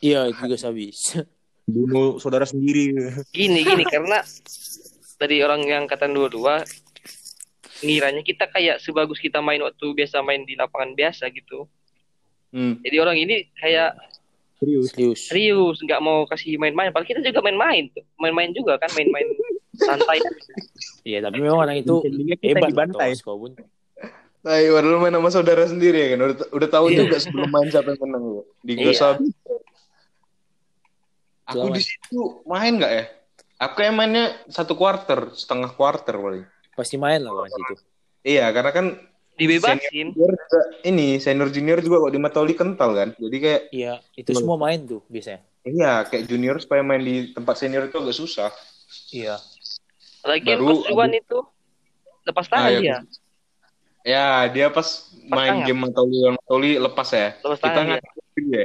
[0.00, 0.98] Iya, itu juga habis.
[1.66, 2.94] Bunuh saudara sendiri.
[3.34, 4.22] Gini gini karena
[5.18, 6.62] dari orang yang angkatan dua-dua
[7.82, 11.66] ngiranya kita kayak sebagus kita main waktu biasa main di lapangan biasa gitu.
[12.54, 12.78] Hmm.
[12.80, 13.98] Jadi orang ini kayak
[14.56, 14.88] Serius.
[14.92, 15.20] Serius.
[15.28, 16.88] serius nggak mau kasih main-main.
[16.88, 19.28] Padahal kita juga main-main tuh, main-main juga kan, main-main
[19.76, 20.18] santai.
[21.04, 22.00] Iya, tapi memang orang itu
[22.40, 23.12] hebat dibantai.
[23.12, 23.52] Tos, kau pun.
[24.46, 26.18] Nah, iya, padahal main sama saudara sendiri ya kan.
[26.22, 26.98] Udah, udah tahu Iya.
[27.04, 28.24] juga sebelum main siapa yang menang.
[28.24, 28.42] ya.
[28.64, 29.10] Digas Iya.
[31.46, 33.04] Aku di situ main nggak ya?
[33.56, 36.44] Aku kayak mainnya satu quarter, setengah quarter paling.
[36.76, 37.74] Pasti main lah kawan situ.
[38.26, 38.86] Iya, karena kan
[39.36, 39.80] Dibebasin.
[40.12, 43.08] senior juga, ini senior junior juga kok di Matoli kental kan.
[43.14, 44.40] Jadi kayak Iya, itu Betul.
[44.40, 45.40] semua main tuh biasanya.
[45.62, 48.50] iya kayak junior supaya main di tempat senior itu agak susah.
[49.10, 49.36] Iya.
[50.22, 51.38] Lagi Baru pas Juan itu
[52.22, 52.96] lepas tangan Ah, iya, dia.
[54.02, 54.88] Ya, dia pas
[55.26, 55.66] main tangan.
[55.66, 57.28] game Matoli lawan Matoli lepas ya.
[57.36, 58.64] Lepas Kita tangan nggak dia.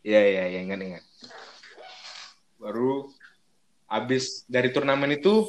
[0.00, 1.04] Iya, iya, iya, ingat ingat.
[2.56, 3.08] Baru
[3.86, 5.48] habis dari turnamen itu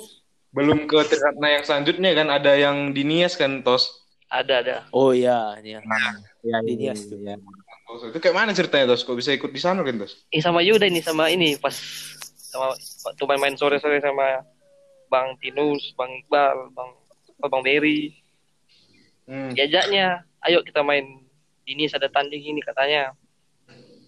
[0.52, 4.01] belum ke Trisatna yang selanjutnya kan ada yang di Nias kan Tos.
[4.32, 4.76] Ada ada.
[4.96, 5.84] Oh iya, iya.
[6.40, 7.20] Ya, Di iya, Nias tuh.
[7.20, 7.36] iya.
[7.84, 9.04] Tos, itu kayak mana ceritanya Tos?
[9.04, 10.24] Kok bisa ikut di sana kan Tos?
[10.32, 11.76] Ini sama Yuda ini sama ini pas
[12.40, 14.48] sama waktu main-main sore-sore sama
[15.12, 16.96] Bang Tinus, Bang Iqbal, Bang
[17.44, 18.16] Bang Berry.
[19.28, 19.52] Hmm.
[19.52, 21.28] Diajaknya, ayo kita main
[21.68, 23.12] ini ada tanding ini katanya.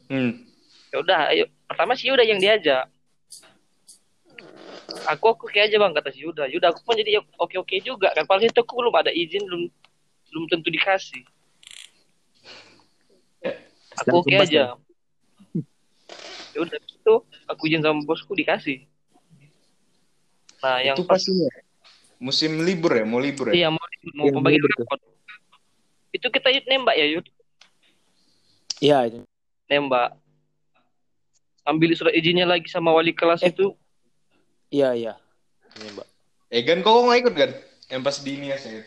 [0.08, 0.48] Hmm.
[0.96, 1.52] Ya udah, ayo.
[1.68, 2.88] Pertama sih Yuda yang diajak.
[5.12, 6.48] Aku aku kayak aja bang kata si Yuda.
[6.48, 8.24] Yuda aku pun jadi oke oke juga kan.
[8.24, 9.68] Padahal itu aku belum ada izin belum
[10.34, 11.22] belum tentu dikasih.
[14.02, 14.74] Aku oke Kebas, aja.
[16.54, 17.14] Ya udah itu
[17.46, 18.90] aku izin sama bosku dikasih.
[20.66, 21.50] Nah yang itu pas pastinya
[22.18, 23.54] musim libur ya, mau libur ya?
[23.54, 23.84] iya mau
[24.18, 25.00] mau Yang pembagian libur rapot.
[26.10, 27.26] Itu kita yud nembak ya Yud.
[28.82, 29.18] Iya, itu.
[29.70, 30.18] Nembak.
[31.64, 33.50] Ambil surat izinnya lagi sama wali kelas Eh.
[33.54, 33.72] itu.
[34.68, 35.14] Iya, iya.
[35.80, 36.08] Ini, Mbak.
[36.52, 37.52] Eh Gan, kok nggak ikut kan?
[37.90, 38.84] Yang pas di Nias ya?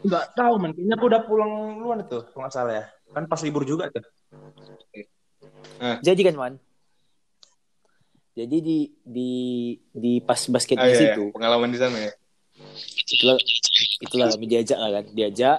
[0.00, 2.84] Enggak tahu man, kayaknya aku udah pulang duluan itu, kalau nggak salah ya.
[3.12, 4.04] Kan pas libur juga tuh.
[6.00, 6.54] Jadi kan, Man.
[8.30, 9.30] Jadi di di
[9.90, 11.00] di pas Ah, basketnya iya, iya.
[11.12, 12.12] situ, pengalaman di sana ya.
[13.10, 13.36] itulah
[14.00, 15.58] itulah kami diajak lah kan, diajak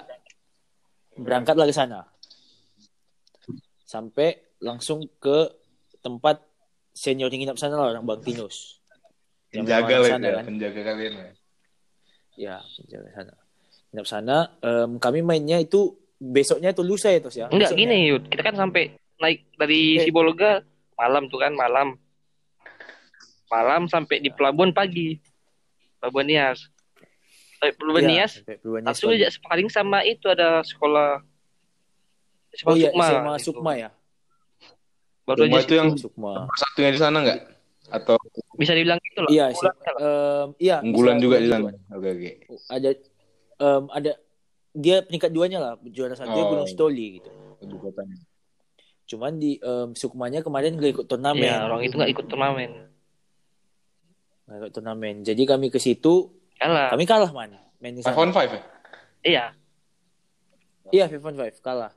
[1.18, 2.08] berangkatlah ke sana.
[3.84, 5.52] Sampai langsung ke
[6.00, 6.40] tempat
[6.96, 8.80] senior yang nginap sana lah orang Bang Tinus.
[9.52, 10.44] Penjaga memang lah sana, itu ya, kan.
[10.48, 11.30] penjaga kalian ya.
[12.40, 13.34] Ya, penjaga sana.
[13.92, 17.46] Nginap sana, em, kami mainnya itu besoknya itu lusa ya, Tos ya.
[17.46, 17.82] Enggak Besoknya.
[17.84, 18.82] gini Yud, kita kan sampai
[19.20, 20.08] naik dari Eh.
[20.08, 20.64] Sibolga
[20.96, 22.00] malam tuh kan malam.
[23.46, 25.20] Malam sampai di pelabuhan pagi.
[26.00, 26.72] Pelabuhan Nias.
[27.60, 31.20] Sampai pelabuhan Iya, Nias, sampai Pelabuhan Nias langsung aja paling sama itu ada sekolah
[32.50, 33.04] sekolah Oh iya, Sukma.
[33.04, 33.44] SMA gitu.
[33.46, 33.90] Sukma ya.
[35.22, 36.32] Baru Sukma aja itu yang Sukma.
[36.56, 37.38] satunya di sana nggak?
[37.92, 38.16] Atau
[38.56, 39.30] bisa dibilang gitu lah.
[39.30, 39.68] Iya, sih.
[39.68, 41.70] Em, iya, unggulan juga di gitu, sana?
[41.92, 42.30] Oke oke.
[42.72, 42.90] Ada
[43.62, 44.12] em, ada
[44.72, 46.50] dia peringkat duanya lah, juara satu Oh.
[46.50, 47.30] Gunung Stoli gitu.
[47.60, 48.18] Ibu kotanya.
[49.04, 51.44] Cuman di em, Sukmanya kemarin gak ikut turnamen.
[51.44, 52.70] Iya, orang itu nggak ikut turnamen.
[54.44, 55.14] Nggak ikut turnamen.
[55.22, 56.90] Jadi kami ke situ, Kalah.
[56.90, 57.54] kami kalah man.
[57.78, 58.62] Main Five on five ya?
[59.22, 59.44] Iya.
[60.92, 61.90] Iya, 5 on 5 kalah.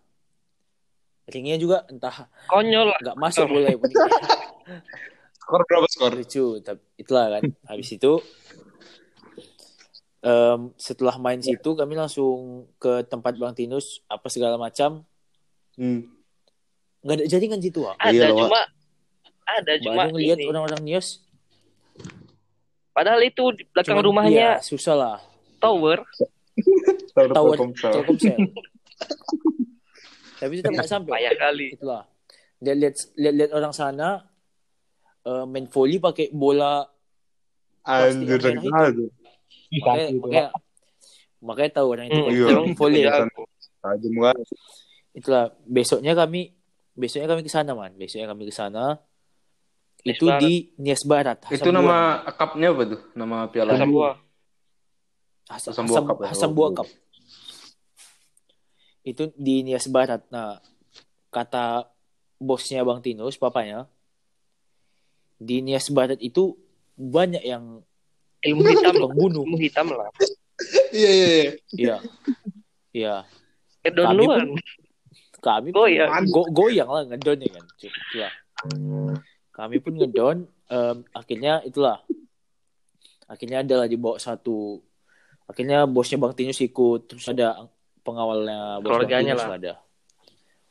[1.25, 2.99] Ringnya juga entah Konyol lah.
[3.01, 3.97] nggak masuk bola yang penting
[5.35, 6.13] Skor berapa skor?
[6.13, 8.17] lucu tapi itulah kan habis itu
[10.25, 15.05] em, setelah main situ kami langsung ke tempat Bang Tinus apa segala macam
[15.75, 16.07] Hmm.
[17.01, 18.39] nggak ada jaringan situ Ada Iya, Wak.
[18.41, 18.59] cuma
[19.45, 20.45] ada cuma baru ngeliat ini.
[20.47, 21.07] orang-orang Nios
[22.89, 25.17] Padahal itu di belakang cuman, rumahnya iya, susah lah
[25.59, 26.01] tower.
[27.11, 27.91] Tower Telkomsel.
[27.93, 28.37] Telkomsel
[30.35, 31.67] tapi tetap nggak sampai Payah kali.
[31.75, 32.03] itulah
[32.57, 34.25] lihat-lihat lihat-lihat orang sana
[35.21, 36.87] eh, main volley pakai bola
[37.83, 38.39] Anjir,
[39.77, 40.45] makanya makanya
[41.39, 42.73] makanya tahu orang itu Hmm, iya.
[42.73, 43.43] volley jago.
[43.79, 44.45] Tajam banget.
[45.11, 46.51] itulah besoknya kami
[46.91, 48.99] besoknya kami ke sana man besoknya kami ke sana
[50.01, 50.41] itu Barat.
[50.41, 51.97] di Nias Barat Itu Hasan nama
[52.29, 53.01] cupnya apa tuh?
[53.13, 53.73] Nama piala?
[55.45, 56.27] Hasan, Buah Cup ya?
[56.29, 56.77] Hasan Buah iya.
[56.77, 56.87] Cup.
[59.03, 60.57] itu di Nias Barat nah
[61.29, 61.89] kata
[62.35, 63.85] bosnya Bang Tinus papanya
[65.37, 66.57] di Nias Barat itu
[66.95, 67.85] banyak yang
[68.45, 69.03] Ilmu hitam lah.
[69.09, 70.09] pembunuh Ilmu hitam lah.
[70.95, 71.51] Iya iya iya.
[71.75, 71.95] iya
[72.95, 73.15] iya
[73.83, 74.47] Kedon Kami luan.
[75.43, 76.09] kami Oh iya.
[76.31, 78.31] go goyang lah ngedon ya kan itulah
[79.53, 80.37] kami pun ngedon
[80.71, 82.01] em, akhirnya itulah
[83.29, 84.81] akhirnya adalah dibawa satu
[85.45, 87.69] akhirnya bosnya bang Tinus ikut terus ada
[88.01, 89.59] pengawalnya bos Keluarganya bang Tinus lah.
[89.61, 89.73] ada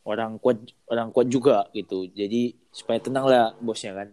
[0.04, 0.58] orang kuat
[0.90, 4.08] orang kuat juga gitu jadi supaya tenang lah bosnya kan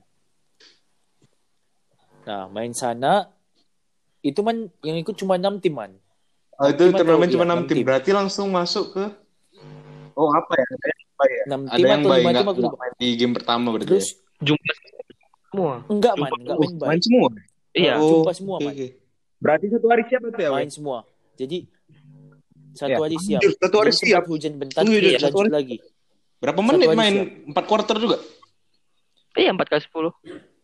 [2.21, 3.34] nah main sana
[4.22, 5.94] itu man yang ikut cuma enam tim man
[6.56, 7.76] Oh, itu turnamen cuma 6 enam tim.
[7.76, 7.84] tim.
[7.84, 9.04] Berarti langsung masuk ke
[10.14, 10.66] Oh apa ya?
[11.22, 11.42] Ya?
[11.46, 13.34] enam ada tim yang atau baik lima nggak tim aku lupa nggak main di game
[13.34, 13.88] pertama berarti.
[13.88, 14.18] terus ya?
[14.42, 14.76] Jumlah
[15.44, 15.74] semua.
[15.88, 17.28] enggak man enggak main baik main semua.
[17.72, 17.94] Iya.
[17.96, 18.10] Oh.
[18.20, 18.74] jumpa semua, oke, Man.
[18.74, 18.88] oke.
[19.42, 20.50] Berarti satu hari siapa tuh ya?
[20.52, 20.98] main semua
[21.34, 21.58] jadi
[22.72, 22.98] satu Ya.
[23.00, 24.24] hari siap satu hari Jadi siap.
[24.26, 25.78] hujan bentar Dek, satu lanjut hari- lagi
[26.38, 27.14] Berapa menit main?
[27.16, 27.58] siap.
[27.58, 28.18] 4 quarter juga?
[29.34, 30.14] Iya, 4 kali 10.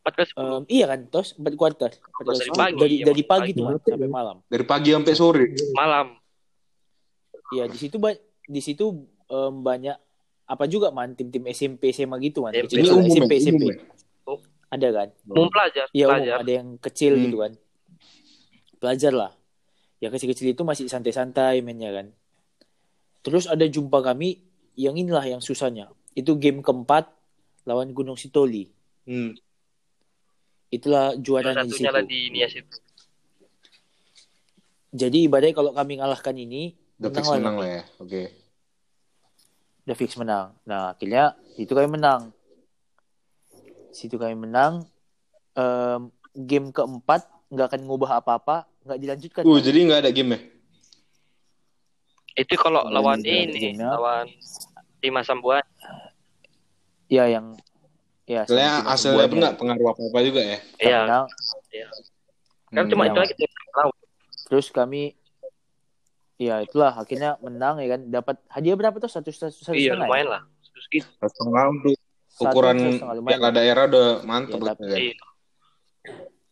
[0.07, 0.39] 4 kali 10.
[0.39, 3.59] Em, iya kan tos empat kuarter Empat Dari pagi, dari ya, dari pagi pagi.
[3.77, 5.45] tuh sampai malam Dari pagi sampai sore.
[5.73, 6.07] Malam.
[7.49, 8.85] Iya di situ ba- di situ
[9.25, 9.97] em, banyak
[10.45, 12.79] apa juga man tim-tim SMP SMA gitu man SMP.
[12.79, 13.33] Ini umum SMP?
[13.37, 13.77] SMP Umum ya?
[14.69, 15.85] ada kan Umum pelajar.
[15.89, 16.37] Iya umum pelajar.
[16.37, 17.23] ada yang kecil Hmm.
[17.23, 17.51] gitu kan
[18.77, 19.31] pelajar lah
[19.97, 22.07] yang kecil-kecil itu masih santai-santai mainnya kan
[23.21, 24.39] terus ada jumpa kami
[24.75, 27.09] yang inilah yang susahnya itu game keempat
[27.63, 28.71] lawan Gunung Sitoli
[29.03, 29.39] Hmm.
[30.69, 32.75] Itulah juaranya di situ lah di Nias itu.
[34.89, 37.83] jadi ibaratnya kalau kami ngalahkan ini Udah fix menang menang lah ya.
[37.97, 38.23] Oke.
[39.83, 41.23] udah fix menang nah akhirnya
[41.55, 42.21] itu kami menang
[43.89, 44.83] situ kami menang
[45.53, 49.65] Em, game keempat nggak akan ngubah apa-apa nggak dilanjutkan Uh, Bang.
[49.65, 50.39] jadi nggak ada game ya?
[52.37, 54.29] Itu kalau lawan ini, lawan
[55.01, 55.65] Lima Sambuan.
[57.09, 57.57] ya yang
[58.27, 59.41] ya Soalnya hasilnya pun ya.
[59.41, 60.57] nggak pengaruh apa-apa juga ya.
[60.77, 60.99] Iya.
[61.01, 61.23] menang.
[62.67, 62.91] Kan Hmm.
[62.91, 63.91] cuma iya, itu lagi dia tahu.
[64.45, 65.15] terus kami
[66.37, 69.97] ya itulah akhirnya menang ya kan dapat hadiah berapa tuh satu satu satu Iya, setengah
[69.97, 70.07] ya?
[70.07, 70.41] lumayan lah.
[70.67, 71.07] Terus gitu.
[71.17, 71.95] Setengah untuk
[72.29, 73.51] Satu, Ukuran satu piala lah.
[73.51, 74.73] daerah udah mantep Ya, lah.
[74.73, 75.15] tapi- Ya, Iya.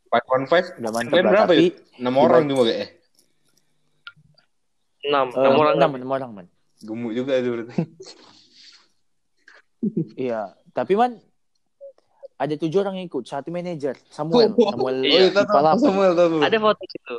[0.07, 0.67] Five on five.
[0.73, 1.99] udah mantap Main lah berapa tapi ya?
[2.01, 2.87] 6 orang cuma kayaknya.
[5.03, 5.75] Enam, eh, enam orang.
[5.75, 7.75] enam enam orang man Gemuk juga itu berarti.
[10.17, 11.21] iya tapi man
[12.35, 15.19] ada tujuh orang yang ikut satu manajer Samuel Samuel Iya.
[15.21, 15.79] Oh, tahu, tahu, Ipalapa.
[15.79, 16.37] Samuel tahu.
[16.39, 17.15] Ada foto itu.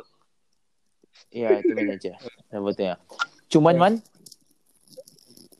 [1.29, 2.13] Iya itu manajer
[2.47, 2.93] sebutnya.
[3.51, 3.93] Cuman man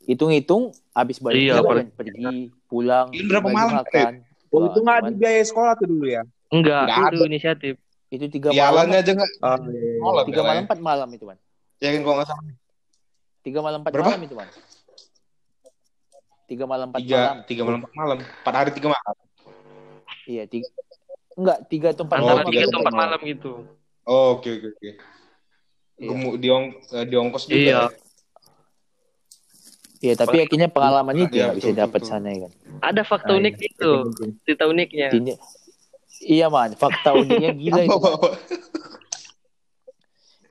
[0.04, 4.12] hitung-hitung habis balik Iya, kan pergi pulang Ini berapa malam, makan.
[4.48, 6.24] Oh itu nggak ada biaya sekolah tuh dulu ya?
[6.48, 7.28] Enggak, Nggak itu ada.
[7.28, 7.76] inisiatif.
[8.08, 10.24] itu tiga Pialanya malam aja nggak Oh, iya, iya.
[10.24, 11.36] tiga malam empat malam itu man
[11.78, 12.56] Ya kan kalau nggak salah.
[13.42, 14.08] tiga malam empat Berapa?
[14.08, 14.48] malam itu man
[16.48, 18.18] tiga malam empat Tiga, malam tiga malam, empat malam.
[18.24, 19.16] Empat hari tiga malam.
[20.28, 20.68] Iya tiga
[21.34, 23.52] enggak tiga atau empat Antara malam tiga atau empat malam gitu.
[24.04, 24.90] Oh, oke oke oke.
[25.98, 26.08] Iya.
[26.08, 27.58] Gemuk di ong eh, di ongkos juga.
[27.58, 27.72] Iya.
[27.74, 27.90] ya?
[29.98, 32.52] iya tapi akhirnya pengalaman itu Iya, nggak bisa dapat sana ya kan
[32.86, 33.66] Ada fakta Ah, unik iya.
[33.68, 33.92] itu.
[34.46, 35.08] Cerita uniknya.
[36.20, 38.14] Iya man fakta uniknya gila itu man.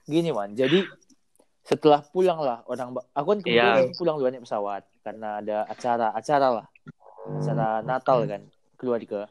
[0.06, 0.86] gini man jadi
[1.62, 3.94] setelah pulang lah orang aku kan kebetulan Iya.
[3.94, 6.66] pulang duluan naik pesawat karena ada acara acara lah
[7.34, 8.42] acara Natal kan
[8.78, 9.26] keluarga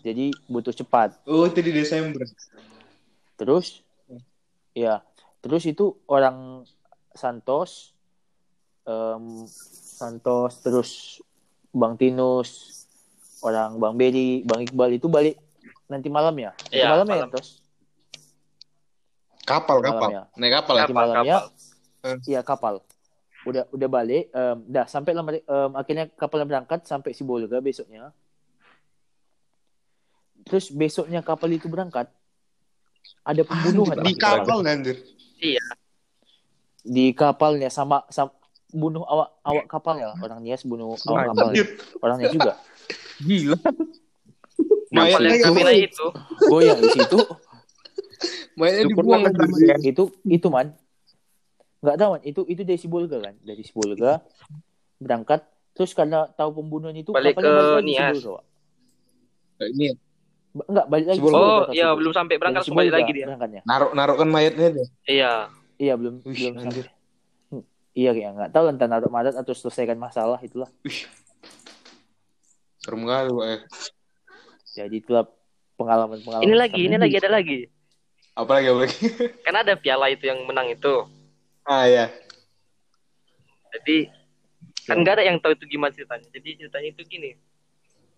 [0.00, 2.24] jadi butuh cepat Oh, itu di Desember.
[3.34, 3.84] terus
[4.72, 5.04] ya
[5.38, 6.64] terus itu orang
[7.10, 7.92] Santos
[8.82, 9.44] em,
[9.92, 10.90] Santos terus
[11.70, 12.80] Bang Tinus
[13.40, 15.36] orang Bang Beri Bang Iqbal itu balik
[15.86, 17.28] nanti malam ya nanti Iya, malam ya malam.
[17.30, 17.60] Tos
[19.42, 20.08] Kapal, Malam kapal.
[20.08, 20.22] ya.
[20.32, 20.78] Naik kapal ya?
[20.78, 22.20] nanti Kapal, malamnya kapal.
[22.24, 22.74] Iya kapal.
[23.42, 24.30] Udah udah balik.
[24.30, 28.14] em, dah sampai lah mereka- em, akhirnya kapal berangkat sampai Sibolga besoknya.
[30.52, 32.12] Terus besoknya kapal itu berangkat.
[33.24, 35.00] Ada pembunuhan Di kapal anjir.
[35.40, 35.64] Iya.
[36.82, 38.34] di kapalnya sama, sama
[38.68, 40.18] bunuh awak awak kapalnya lah.
[40.20, 41.56] Orang Nias bunuh awak kapalnya.
[41.56, 41.66] Anjir.
[42.04, 42.52] Orangnya juga.
[43.24, 43.56] Gila.
[44.92, 46.06] Kapal Mayatnya itu, itu.
[46.52, 47.18] Goyang di situ.
[48.60, 49.24] mayatnya dibuang
[49.64, 49.76] ya.
[49.80, 50.76] itu itu man.
[51.80, 52.22] Nggak tahu man.
[52.28, 53.34] Itu itu dari Sibolga kan.
[53.40, 54.20] Dari Sibolga
[55.00, 55.48] berangkat.
[55.72, 58.20] Terus karena tahu pembunuhan itu Balik kapalnya ke Nias.
[59.62, 59.96] Ini
[60.52, 61.18] Enggak, balik lagi.
[61.18, 63.26] Sibolga, Oh, iya belum sampai berangkat langsung balik Sibolga lagi dia.
[63.26, 63.62] berangkatnya.
[63.64, 64.88] naruh naruhkan mayatnya deh.
[65.06, 65.32] Iya.
[65.76, 66.86] Iya belum Wih, belum anjir.
[66.86, 67.50] sampai.
[67.50, 70.68] Hmm, Iya kayak nggak tahu entah naruh madat atau selesaikan masalah itulah.
[72.78, 73.46] Serem kali, Pak.
[73.46, 73.56] ya.
[74.74, 75.24] Jadi itulah
[75.74, 76.42] pengalaman-pengalaman.
[76.42, 77.58] Ini lagi, ini lagi ada lagi.
[78.32, 78.96] Apalagi, apalagi.
[79.44, 81.04] Kan ada piala itu yang menang itu.
[81.62, 82.10] ah, ya.
[83.72, 84.10] Jadi
[84.82, 86.26] kan nggak ada yang tahu itu gimana ceritanya.
[86.28, 87.30] Jadi ceritanya itu gini.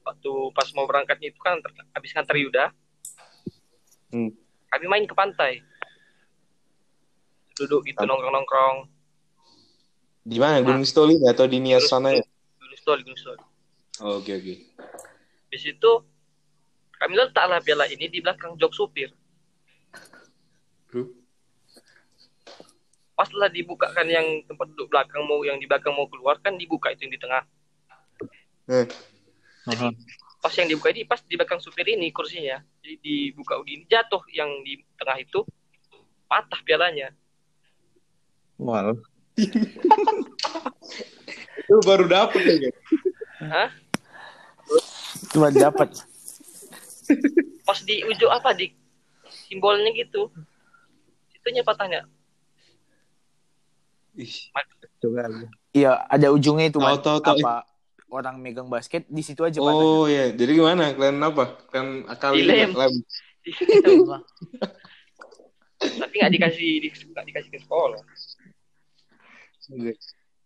[0.04, 1.58] Waktu pas mau berangkatnya itu kan
[1.90, 2.64] habis nganter Yuda,
[4.12, 4.30] Hmm.
[4.68, 5.58] kami main ke pantai.
[7.56, 8.06] Duduk gitu Apa?
[8.06, 8.76] nongkrong-nongkrong.
[10.22, 10.60] Di mana?
[10.60, 12.22] Gunung Stoli atau di Nias sana ya?
[12.56, 13.38] Gunung Stol, Gunung Stol.
[13.98, 14.54] Oh, Oke, oke.
[15.48, 15.90] Di situ
[16.94, 19.10] kami letaklah piala ini di belakang jok supir.
[23.14, 26.90] pas lah dibukakan yang tempat duduk belakang mau yang di belakang mau keluar kan dibuka
[26.90, 27.42] itu yang di tengah
[28.66, 28.86] Eh,
[29.64, 29.86] jadi
[30.44, 34.48] pas yang dibuka ini pas di belakang supir ini kursinya jadi dibuka begini jatuh yang
[34.60, 35.40] di tengah itu
[36.28, 37.12] patah pialanya
[38.54, 38.94] Mal.
[41.58, 42.70] itu baru dapet ya?
[43.42, 43.70] Hah?
[45.34, 45.90] Cuma dapat.
[47.66, 48.70] pas di ujung apa di
[49.50, 50.30] simbolnya gitu
[51.34, 52.06] itunya patahnya
[54.14, 54.30] Ih,
[55.02, 55.26] Coba.
[55.74, 57.02] Iya, ada ujungnya itu, Tahu, Man.
[57.02, 57.38] tahu, tahu.
[57.42, 57.66] Apa
[58.14, 59.58] orang megang basket di situ aja.
[59.58, 60.90] Oh iya, jadi gimana?
[60.90, 61.58] Kalian apa?
[61.68, 62.70] Kalian akal Dilem.
[62.80, 62.94] lem.
[65.84, 68.00] tapi nggak dikasih di- nggak dikasih ke sekolah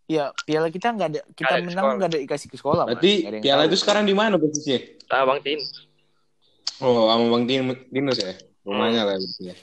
[0.09, 1.95] Iya, piala kita nggak ada, kita Nggak ada menang sekolah.
[1.95, 2.85] nggak ada dikasih ke sekolah.
[2.89, 3.69] Berarti piala tahu.
[3.69, 4.81] itu sekarang di mana posisinya?
[5.07, 5.61] nah bang tin
[6.79, 8.39] Oh, sama Bang Din Dinos ya?
[8.63, 9.57] Rumahnya lah berarti ya.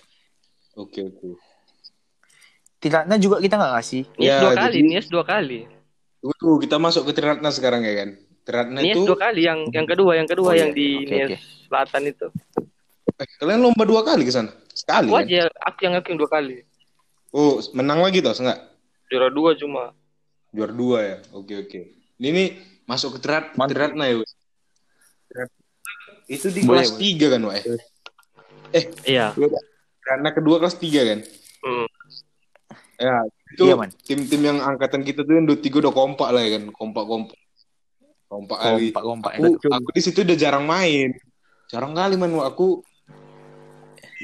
[0.75, 1.39] Oke, oke.
[2.77, 4.03] Tiratna juga kita nggak ngasih.
[4.13, 5.59] Nias Ya, dua jadi- kali Nias dua kali
[6.25, 8.09] Tunggu, kita masuk ke Triratna sekarang ya kan?
[8.41, 10.77] Triratna Nias itu dua kali yang yang kedua yang kedua Oh, yang iya.
[10.77, 11.38] di Nias oke.
[11.69, 12.27] Selatan itu
[13.21, 14.49] eh, kalian lomba dua kali ke sana?
[14.73, 15.25] Sekali aku kan?
[15.29, 16.55] aja aku yang aku yang dua kali
[17.29, 18.57] Oh, menang lagi toh, enggak?
[19.11, 19.93] juara dua cuma
[20.55, 21.17] Juara dua ya.
[21.35, 21.79] Oke, oke.
[22.15, 22.47] Ini nih
[22.88, 24.23] masuk ke Trirat, Triratna ya.
[26.31, 27.01] Itu di Boleh, kelas boleh.
[27.03, 27.55] 3 kan, Wak?
[29.03, 29.35] iya
[29.99, 31.19] Karena kedua kelas 3 kan?
[31.59, 31.88] Hmm.
[32.95, 33.19] Ya,
[33.53, 36.63] itu Iya, tim-tim yang angkatan kita tuh yang dua tiga udah kompak lah ya kan,
[36.73, 37.38] kompak-kompak.
[38.25, 38.89] Kompak kali.
[38.89, 39.31] Kompak, kompak.
[39.38, 41.13] Aku, aku di situ udah jarang main.
[41.69, 42.81] Jarang kali man, aku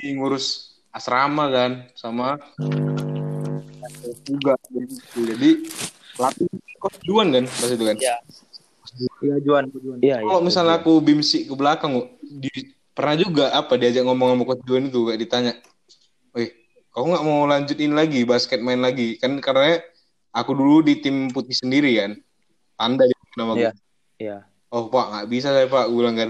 [0.02, 2.36] ngurus asrama kan sama
[4.26, 4.58] juga
[5.16, 5.52] jadi
[6.18, 6.48] pelatih
[6.82, 7.98] kos Juan kan pas itu kan.
[7.98, 8.16] Iya.
[9.24, 9.98] Iya Juan, Juan.
[10.04, 10.28] Iya, iya.
[10.28, 12.52] Kalau misalnya aku bimsi ke belakang, di,
[12.92, 15.71] pernah juga apa diajak ngomong sama coach Juan itu kayak ditanya, "Wih,
[16.92, 19.80] kau nggak mau lanjutin lagi basket main lagi?" Kan karena
[20.32, 22.12] aku dulu di tim putih sendiri kan.
[22.80, 23.72] Anda nama Iya.
[24.20, 24.38] Iya.
[24.72, 26.30] Oh pak nggak bisa saya pak, gue bilang kan.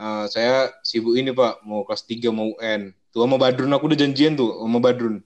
[0.00, 2.96] "Eh, saya sibuk ini pak, mau kelas 3 mau UN.
[3.12, 5.20] Tuh sama Badrun aku udah janjian tuh sama Badrun.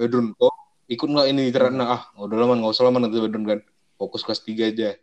[0.00, 0.52] Eh Drun, kok
[0.88, 3.60] ikut nggak ini karena ah udah lama nggak usah lama nanti Badrun kan.
[4.00, 4.96] Fokus kelas 3 aja.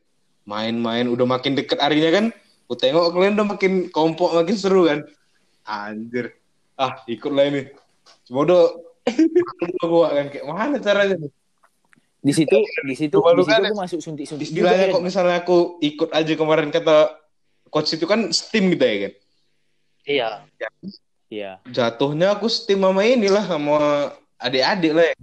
[0.50, 2.26] Main-main udah makin deket harinya kan.
[2.66, 5.06] Aku tengok kalian udah makin kompok makin seru kan.
[5.66, 6.34] Anjir.
[6.74, 7.70] Ah ikut lah ini.
[8.30, 8.64] Udah
[9.84, 11.18] gua kan kayak mana caranya?
[12.24, 12.56] Di situ,
[12.88, 15.08] di situ, Coba lu di situ kan aku masuk suntik-suntik Istilahnya juga, kok kan?
[15.12, 17.20] misalnya aku ikut aja kemarin kata
[17.68, 19.14] coach itu kan steam gitu ya kan.
[20.04, 20.28] iya
[21.28, 21.52] Iya.
[21.68, 23.78] jatuhnya aku steam sama inilah sama
[24.40, 25.16] adik-adik lah ya.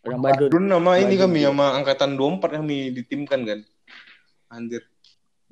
[0.00, 0.64] Orang Badun.
[0.72, 1.52] Sama ini kami iya.
[1.52, 3.58] sama angkatan 24 kami ditimkan kan.
[4.48, 4.80] Anjir.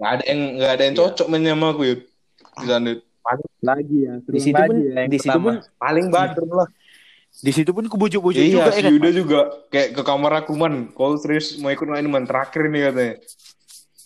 [0.00, 1.00] Gak ada yang gak ada yang Iya.
[1.04, 2.00] cocok main sama aku yuk.
[2.56, 2.92] Di sana.
[3.60, 4.14] Lagi ya.
[4.20, 4.76] Di situ pun,
[5.06, 6.68] di situ pun, Paling Badrun lah.
[7.28, 8.92] di situ pun kubujuk-bujuk Iya, juga si ya kan?
[8.92, 10.90] Yuda juga kayak ke kamar aku man.
[10.90, 13.14] Kalau serius mau ikut main man terakhir nih katanya.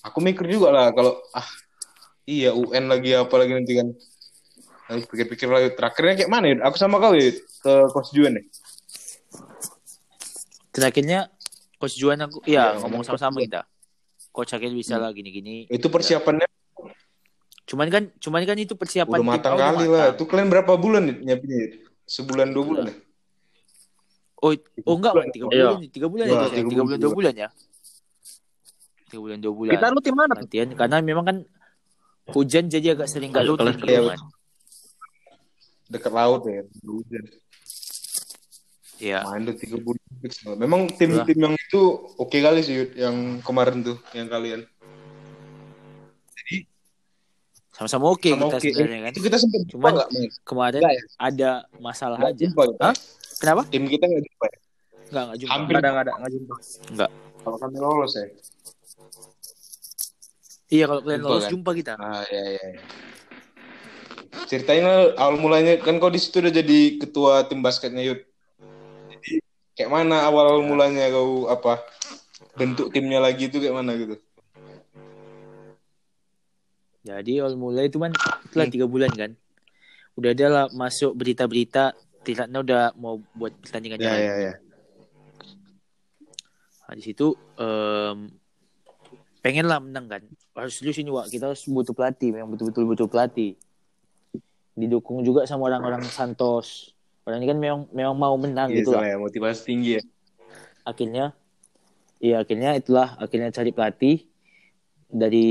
[0.02, 1.46] Aku mikir juga lah kalau ah
[2.22, 3.88] iya UN lagi apa lagi nanti kan.
[4.84, 6.56] Harus pikir-pikir lagi terakhirnya kayak mana ya?
[6.62, 8.42] Aku sama kau ya ke Coach Juan ya.
[10.70, 11.28] Terakhirnya
[11.76, 13.64] Coach Juan aku, Iya, iya ngomong sama-sama kita.
[14.30, 15.02] Coach akhirnya bisa Hmm.
[15.04, 15.68] lah gini-gini.
[15.68, 16.46] Itu persiapannya
[17.72, 20.12] Cuman kan, cuman kan itu persiapan udah matang kali lah.
[20.12, 20.20] matang.
[20.20, 21.80] Itu kalian berapa bulan nih nyiapinnya?
[22.04, 22.94] Sebulan dua bulan ya?
[24.44, 24.52] Oh,
[24.84, 25.28] oh enggak, Bang.
[25.32, 25.64] tiga Iya.
[25.72, 27.00] bulan, tiga bulan Iya, itu, tiga tiga bulan, bulan.
[27.00, 27.48] dua bulan ya.
[29.08, 29.72] Tiga bulan, dua bulan.
[29.72, 30.34] Kita lu tim mana?
[30.36, 31.36] Latihan, karena memang kan
[32.36, 34.20] hujan jadi agak sering gak Masuk rutin kan.
[35.88, 36.60] Dekat laut ya.
[36.84, 37.24] Hujan.
[39.00, 39.18] Iya.
[39.32, 40.04] Main tuh tiga bulan.
[40.60, 41.80] Memang tim-tim yang itu
[42.20, 44.68] oke kali sih yang kemarin tuh yang kalian.
[47.82, 48.68] Sama-sama oke Sama kita oke.
[48.68, 49.10] sebenarnya kan.
[49.10, 50.08] Itu kita sempat jumpa Cuman- nggak?
[50.42, 51.02] Kemarin Enggak ya?
[51.18, 52.40] ada masalah Nggak aja.
[52.40, 52.84] jumpa kita.
[52.84, 52.94] Hah?
[53.36, 53.62] Kenapa?
[53.66, 54.58] Tim kita nggak jumpa ya?
[55.02, 55.52] Enggak, enggak jumpa.
[55.52, 56.54] Hampir Nggak ada, nggak ada, nggak jumpa.
[57.42, 58.26] kalau kami lolos ya.
[60.70, 61.52] Iya, kalau kalian Jumpa lolos kan?
[61.52, 61.92] jumpa kita.
[61.96, 62.64] Ah iya iya.
[62.70, 62.82] iya.
[64.42, 68.20] Ceritain lah awal mulanya kan kau di situ udah jadi ketua tim basketnya Yud.
[69.10, 69.32] Jadi
[69.74, 71.84] kayak mana awal mulanya kau apa
[72.54, 74.16] bentuk timnya lagi itu kayak mana gitu?
[77.14, 78.12] Jadi awal mulai itu kan
[78.46, 78.74] setelah Hmm.
[78.74, 79.30] tiga bulan kan.
[80.14, 81.92] Udah ada lah masuk berita-berita
[82.22, 84.06] Tiratna udah mau buat pertandingannya.
[84.06, 84.20] Ya kan.
[84.22, 84.52] ya ya.
[86.82, 88.30] Nah, di situ em,
[89.40, 90.22] pengen lah menang kan.
[90.54, 91.26] Harus serius ini Wak.
[91.26, 93.56] Kita harus butuh pelatih, memang betul-betul butuh pelatih.
[94.72, 96.94] Didukung juga sama orang-orang Santos.
[97.24, 99.02] Orang ini kan memang memang mau menang Iya, gitu lah.
[99.02, 100.02] ya, motivasi tinggi ya.
[100.82, 101.24] Akhirnya,
[102.18, 104.16] iya akhirnya itulah akhirnya cari pelatih
[105.06, 105.50] dari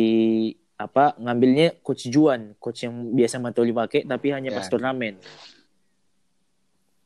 [0.86, 4.58] apa ngambilnya coach Juan, coach yang biasa Matoli pakai tapi hanya Ya.
[4.58, 5.18] pas turnamen.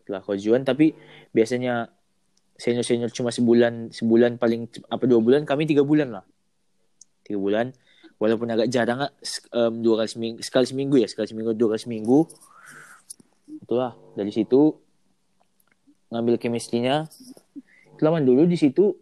[0.06, 0.94] lah Coach Juan tapi
[1.34, 1.90] biasanya
[2.54, 6.26] senior senior cuma sebulan sebulan paling apa dua bulan kami tiga bulan lah.
[7.26, 7.74] Tiga bulan
[8.22, 9.10] walaupun agak jarang
[9.50, 12.30] um, dua kali seminggu sekali seminggu ya sekali seminggu dua kali seminggu.
[13.66, 14.78] Itulah dari situ
[16.14, 17.10] ngambil chemistry-nya.
[17.98, 18.94] Lama dulu di situ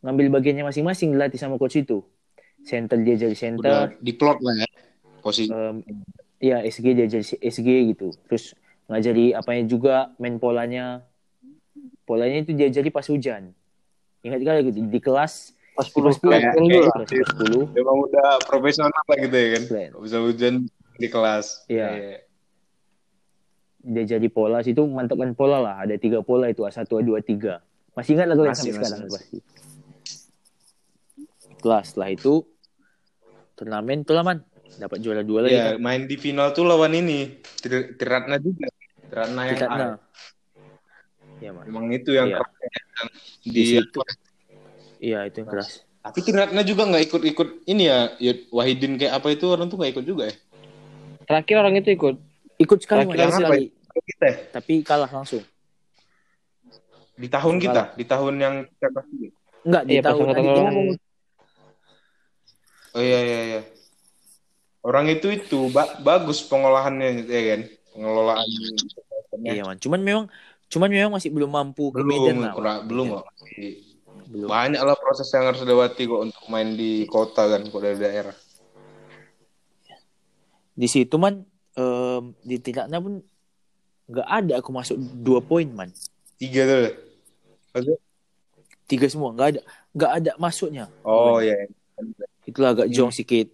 [0.00, 2.00] ngambil bagiannya masing-masing dilatih sama coach itu
[2.68, 3.64] center dia jadi center.
[3.64, 4.68] Udah diplot lah ya
[5.24, 5.48] posisi.
[5.48, 5.80] um,
[6.38, 8.12] ya SG dia jadi SG gitu.
[8.28, 8.52] Terus
[8.86, 11.00] ngajari apanya juga main polanya.
[12.04, 13.52] Polanya itu dia jadi pas hujan.
[14.20, 15.56] Ingat kan gitu di kelas?
[15.72, 19.36] Pas di kelas 10 kayak- di kayak- kelas kelas 10 Memang udah profesional lah gitu
[19.36, 19.62] ya kan.
[20.04, 20.54] Bisa hujan
[21.00, 21.64] di kelas.
[21.66, 22.20] Iya.
[23.78, 25.74] dia jadi pola situ mantapkan pola lah.
[25.80, 27.62] Ada tiga pola itu A1 A2 A3
[27.98, 29.00] masih ingat lah kalian sampai masih, sekarang?
[29.02, 29.14] masih.
[29.18, 29.38] pasti
[31.58, 32.32] setelah setelah itu
[33.58, 34.38] turnamen turnamen
[34.78, 37.42] dapat juara dua lagi Iya, kan main di final tuh lawan ini.
[37.58, 38.70] Tir- Tiratna juga.
[39.02, 39.76] Tiratna yang Tidak, A.
[39.76, 39.96] nah.
[41.38, 42.38] ya man Emang itu yang Iya.
[42.38, 42.54] keras.
[43.40, 43.98] di Di situ
[44.98, 49.28] iya itu yang keras Tapi Tiratna juga nggak ikut-ikut ini ya, ya Wahidin kayak apa
[49.30, 50.34] itu orang tuh nggak ikut juga ya.
[51.24, 52.14] Terakhir orang itu ikut.
[52.56, 53.60] ikut sekali Terakhir man, sekali
[53.98, 54.36] Kita ya?
[54.52, 55.42] tapi kalah langsung
[57.14, 59.28] di tahun kita, di tahun yang kita kasih.
[59.64, 60.74] enggak di Iya, tahun tadi orang.
[62.92, 63.60] Oh iya iya iya.
[64.80, 67.60] Orang itu itu ba- bagus pengolahannya ya kan,
[67.92, 68.46] pengelolaan.
[69.38, 70.24] iya man cuman memang
[70.66, 73.24] cuman memang masih belum mampu ke belum Medan lah kurang- belum kok.
[74.28, 77.96] belum Banyak lah proses yang harus dilewati kok untuk main di kota kan, kok dari
[77.96, 78.36] daerah.
[80.72, 81.42] di situ man
[81.74, 83.18] em, di tingkatnya pun
[84.06, 85.90] nggak ada aku masuk dua poin man
[86.38, 86.62] Tiga
[87.74, 87.98] tuh.
[88.86, 89.60] tiga semua nggak ada
[89.90, 91.66] nggak ada masuknya Oh iya.
[92.48, 92.96] Itulah agak Hmm.
[92.96, 93.52] jong sedikit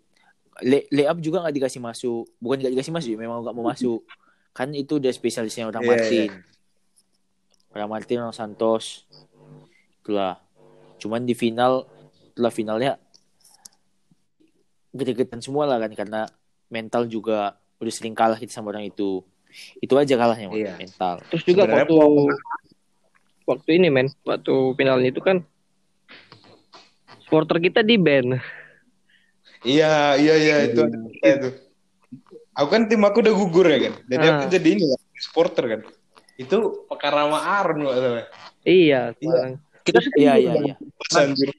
[0.63, 2.31] lay, layup juga nggak dikasih masuk.
[2.39, 4.07] Bukan nggak dikasih masuk memang nggak mau masuk.
[4.55, 6.31] Kan itu udah spesialisnya orang Iya, Martin.
[7.75, 9.03] Orang Martin orang Santos.
[9.99, 10.39] Itulah.
[10.97, 11.91] Cuman di final
[12.31, 12.95] itulah finalnya
[14.91, 16.23] gede-gedean semua lah kan karena
[16.71, 19.27] mental juga udah sering kalah kita sama orang itu.
[19.79, 20.79] Itu aja kalahnya Iya.
[20.79, 21.19] mental.
[21.29, 22.23] Terus juga Sebenarnya waktu
[23.45, 25.43] waktu ini men, waktu finalnya itu kan
[27.21, 28.39] supporter kita di band.
[29.65, 30.83] Iya, iya, iya itu.
[31.19, 31.49] itu.
[32.55, 33.95] Aku kan tim aku udah gugur ya kan.
[34.07, 34.51] Jadi aku Ah.
[34.53, 35.81] jadi ini lah, supporter kan.
[36.37, 36.57] Itu
[36.87, 38.27] perkara sama Aaron nggak salah.
[38.63, 39.01] Iya.
[39.17, 39.59] Iya.
[39.83, 41.51] Kita iya iya iya Terus, anjir.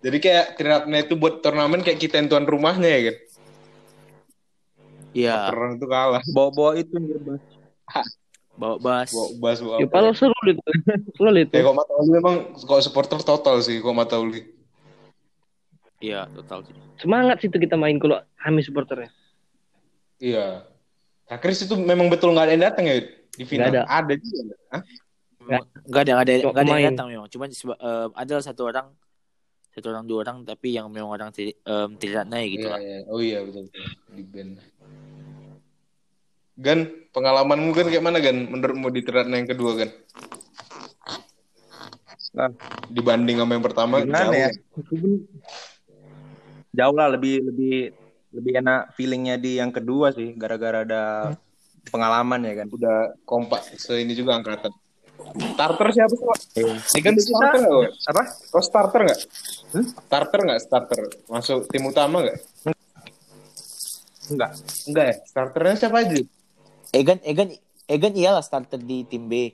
[0.00, 3.16] Jadi kayak Tiratna itu buat turnamen kayak kita yang tuan rumahnya ya kan.
[5.12, 6.22] iya Orang itu kalah.
[6.28, 7.42] Bawa-bawa itu anjir, Bas.
[8.54, 9.92] bawa bas Bawa bas bawa Ya, apa.
[9.92, 10.62] padahal seru itu.
[11.16, 11.50] Seru itu.
[11.50, 14.44] Ya kok Mata Uli memang kalau supporter total sih kok Mata Uli.
[16.00, 19.08] Iya total sih Semangat situ kita main kalau kami supporternya.
[20.20, 20.68] Iya.
[21.32, 23.00] Nah, Chris itu memang betul nggak ada yang datang ya
[23.32, 23.72] di final.
[23.72, 23.82] Nggak ada.
[23.88, 24.54] Ada juga.
[24.68, 24.82] Hah?
[25.40, 27.28] Nggak nggak ada nggak ada nggak ada yang datang memang.
[27.32, 28.86] Cuman eh, adalah satu orang
[29.70, 32.80] satu orang dua orang tapi yang memang orang ti- em, tidak naik gitu Iya, lah.
[32.84, 32.98] iya.
[33.08, 34.52] Oh iya betul betul di band.
[36.60, 36.80] Gan,
[37.16, 38.44] pengalamanmu kan kayak mana Gan?
[38.44, 39.90] Menurutmu di Tiratna yang kedua Gan?
[42.36, 42.52] Nah.
[42.92, 44.36] Dibanding sama yang pertama Gimana jauh.
[44.36, 44.48] ya?
[46.70, 47.90] Jauh lah lebih lebih
[48.30, 51.34] lebih enak feelingnya di yang kedua sih gara-gara ada
[51.90, 52.66] pengalaman ya kan.
[52.70, 52.96] Udah
[53.26, 54.70] kompak se ini juga angkatan.
[55.54, 56.24] Starter siapa sih?
[56.24, 56.38] Pak?
[56.56, 57.92] Eh, Gan starter nggak?
[58.08, 58.22] Apa?
[58.48, 59.20] Kau starter nggak?
[60.08, 60.60] Starter nggak?
[60.64, 62.38] Starter masuk tim utama nggak?
[64.30, 64.50] Enggak.
[64.86, 65.16] Enggak ya.
[65.26, 66.16] Starternya siapa aja?
[66.94, 67.48] Egan Egan
[67.90, 69.50] Egan iyalah starter di tim B.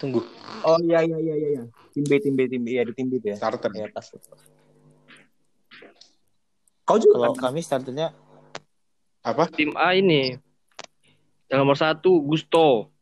[0.00, 0.24] Tunggu.
[0.64, 1.48] Oh iya iya iya iya.
[1.60, 1.62] iya.
[1.92, 3.36] Tim B tim B tim B ya di tim B tuh ya.
[3.36, 3.70] Starter.
[3.76, 4.08] Ya pas.
[6.86, 7.50] Kau juga Kalau kan?
[7.50, 8.14] kami starternya
[9.20, 9.50] Apa?
[9.50, 10.38] Tim A ini.
[11.46, 12.94] Yang nomor satu Gusto.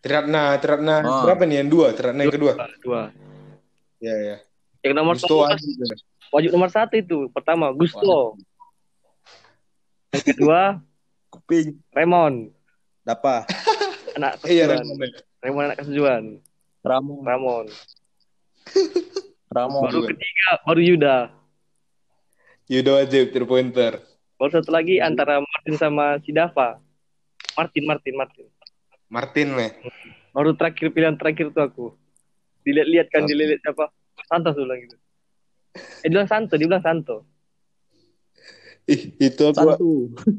[0.00, 1.22] Tiratna, Tiratna Oh.
[1.22, 1.92] berapa nih yang dua?
[1.92, 2.52] Tiratna yang kedua.
[2.80, 3.02] Dua.
[3.98, 4.36] Ya ya.
[4.80, 5.60] Yang nomor Gusto satu
[6.32, 7.28] wajib nomor satu itu.
[7.30, 8.40] Pertama Gusto.
[10.10, 10.80] Yang kedua
[11.28, 11.76] kuping.
[11.92, 12.56] Raymond.
[13.02, 13.44] Dapa.
[14.16, 14.80] Anak Iya, kesujuan.
[14.80, 14.96] Ramon.
[15.38, 16.22] Raymond anak kesujuan.
[16.80, 17.20] Ramon.
[17.22, 17.66] Ramon.
[19.52, 19.82] Ramon.
[19.84, 21.16] Baru ketiga baru Yuda.
[22.66, 24.02] Yuda wajib three pointer.
[24.36, 26.82] Baru satu lagi antara Martin sama si Dava.
[27.56, 28.46] Martin, Martin, Martin.
[29.08, 29.70] Martin nih.
[30.34, 31.86] Baru terakhir pilihan terakhir tuh aku.
[32.66, 33.88] Dilihat-lihat kan, dilihat siapa?
[34.26, 34.96] Santos tuh bilang gitu.
[36.02, 37.16] Eh, dia bilang Santo, dia bilang Santo.
[38.86, 39.74] Ih, itu aku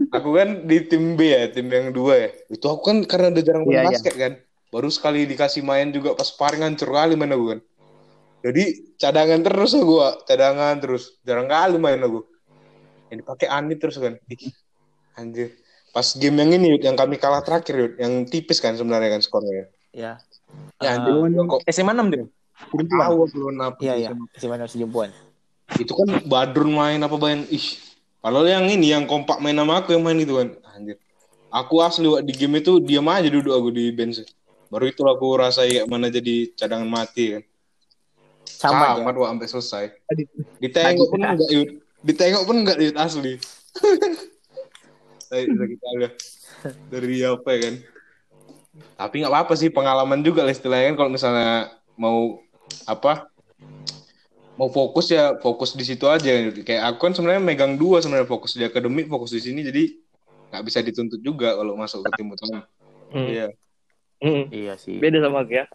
[0.08, 2.30] aku kan di tim B ya, tim yang dua ya.
[2.48, 3.90] Itu aku kan karena udah jarang main Iya, iya.
[3.92, 4.34] basket kan.
[4.72, 7.60] Baru sekali dikasih main juga pas sparring hancur kali main aku kan.
[8.48, 10.24] Jadi cadangan terus aku, Wak.
[10.24, 11.20] cadangan terus.
[11.28, 12.24] Jarang kali main aku.
[13.12, 14.16] Yang dipakai Ani terus kan.
[15.20, 15.52] Anjir.
[15.92, 19.68] Pas game yang ini yang kami kalah terakhir Yud, yang tipis kan sebenarnya kan skornya.
[19.92, 20.22] Ya.
[20.80, 21.12] Ya, anjir,
[21.44, 22.24] kok SMA 6 deh.
[22.88, 23.82] tahu belum apa.
[23.84, 24.10] Iya, iya.
[24.38, 25.12] Si mana sejumpuan.
[25.76, 27.68] Itu kan Badrun main apa main ih.
[28.24, 30.56] Padahal yang ini yang kompak main sama aku yang main gitu kan.
[30.72, 30.96] Anjir.
[31.52, 34.24] Aku asli di game itu diam aja duduk aku di bench.
[34.68, 37.44] Baru itu aku rasa kayak mana jadi cadangan mati kan.
[38.48, 39.12] Sama Sama.
[39.12, 39.86] Wak, sampai selesai.
[40.64, 41.70] Ditengok pun enggak Yud.
[42.08, 43.34] Ditengok pun enggak Yud asli.
[45.28, 46.10] Saya sakit ada
[46.88, 47.76] dari apa ya kan.
[48.96, 52.40] Tapi nggak apa-apa sih pengalaman juga lah istilahnya kan kalau misalnya mau
[52.88, 53.28] apa
[54.58, 58.58] mau fokus ya fokus di situ aja kayak aku kan sebenarnya megang dua sebenarnya fokus
[58.58, 59.94] di akademik fokus di sini jadi
[60.50, 62.66] nggak bisa dituntut juga kalau masuk ke tim utama
[63.08, 63.24] Hmm.
[63.30, 63.48] iya
[64.18, 64.50] Hmm.
[64.50, 64.98] Iya sih.
[64.98, 65.66] Beda sama aku ya.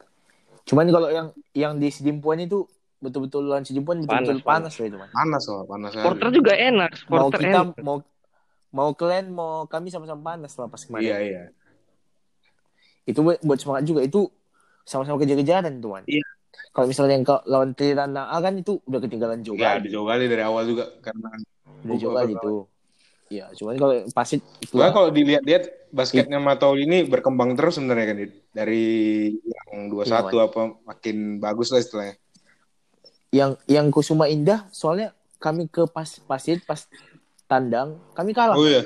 [0.62, 2.64] Cuman kalau yang yang di sejumpuan itu
[3.02, 5.10] betul-betul lawan sejumpuan betul-betul Panas, panas, loh itu, Man.
[5.10, 6.36] panas loh panas Porter sekali.
[6.38, 6.90] juga enak.
[7.10, 7.76] Mau Porter kita enak.
[7.82, 7.96] mau
[8.72, 11.02] mau kalian mau kami sama-sama panas lah pas kemarin.
[11.04, 11.42] iya iya
[13.02, 14.30] Itu buat, buat semangat juga itu
[14.86, 16.04] sama-sama kejar-kejaran tuh, Man.
[16.06, 16.22] Iya.
[16.70, 19.88] Kalau misalnya yang lawan Tirana A kan itu udah ketinggalan jauh ya kali.
[19.90, 21.28] dijauh kali dari awal juga karena
[21.82, 22.54] Udah jauh kali itu.
[23.33, 28.16] Iya, cuman kalau pasit itu Soalnya kalau dilihat-lihat basketnya Matauli ini berkembang terus sebenarnya kan
[28.53, 28.85] dari
[29.41, 32.16] yang 21 Iya, apa makin bagus lah istilahnya
[33.33, 36.85] yang yang Kusuma Indah soalnya kami ke pas pasit pas
[37.49, 38.61] tandang kami kalah.
[38.61, 38.85] oh iya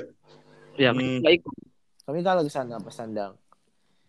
[0.77, 1.25] Ya, Hmm.
[1.25, 1.57] ikut.
[2.05, 3.33] Kami kalah ke sana pas tandang.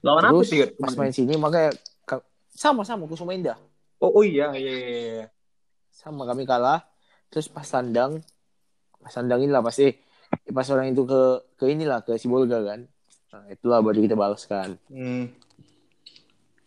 [0.05, 0.61] Lawan apa Terus sih?
[0.77, 1.73] Pas main sini makanya
[2.05, 2.23] ka-
[2.53, 3.57] sama-sama Kusuma Indah.
[3.99, 5.27] Oh, oh iya, iya, iya, iya.
[5.91, 6.85] Sama kami kalah.
[7.33, 8.21] Terus pas tandang
[9.01, 9.95] pas tandangin lah pas eh eh,
[10.53, 11.23] pas orang itu ke
[11.61, 12.81] ke inilah ke Sibolga kan.
[13.29, 14.81] Nah, itulah baru kita balas kan.
[14.89, 15.29] Hmm.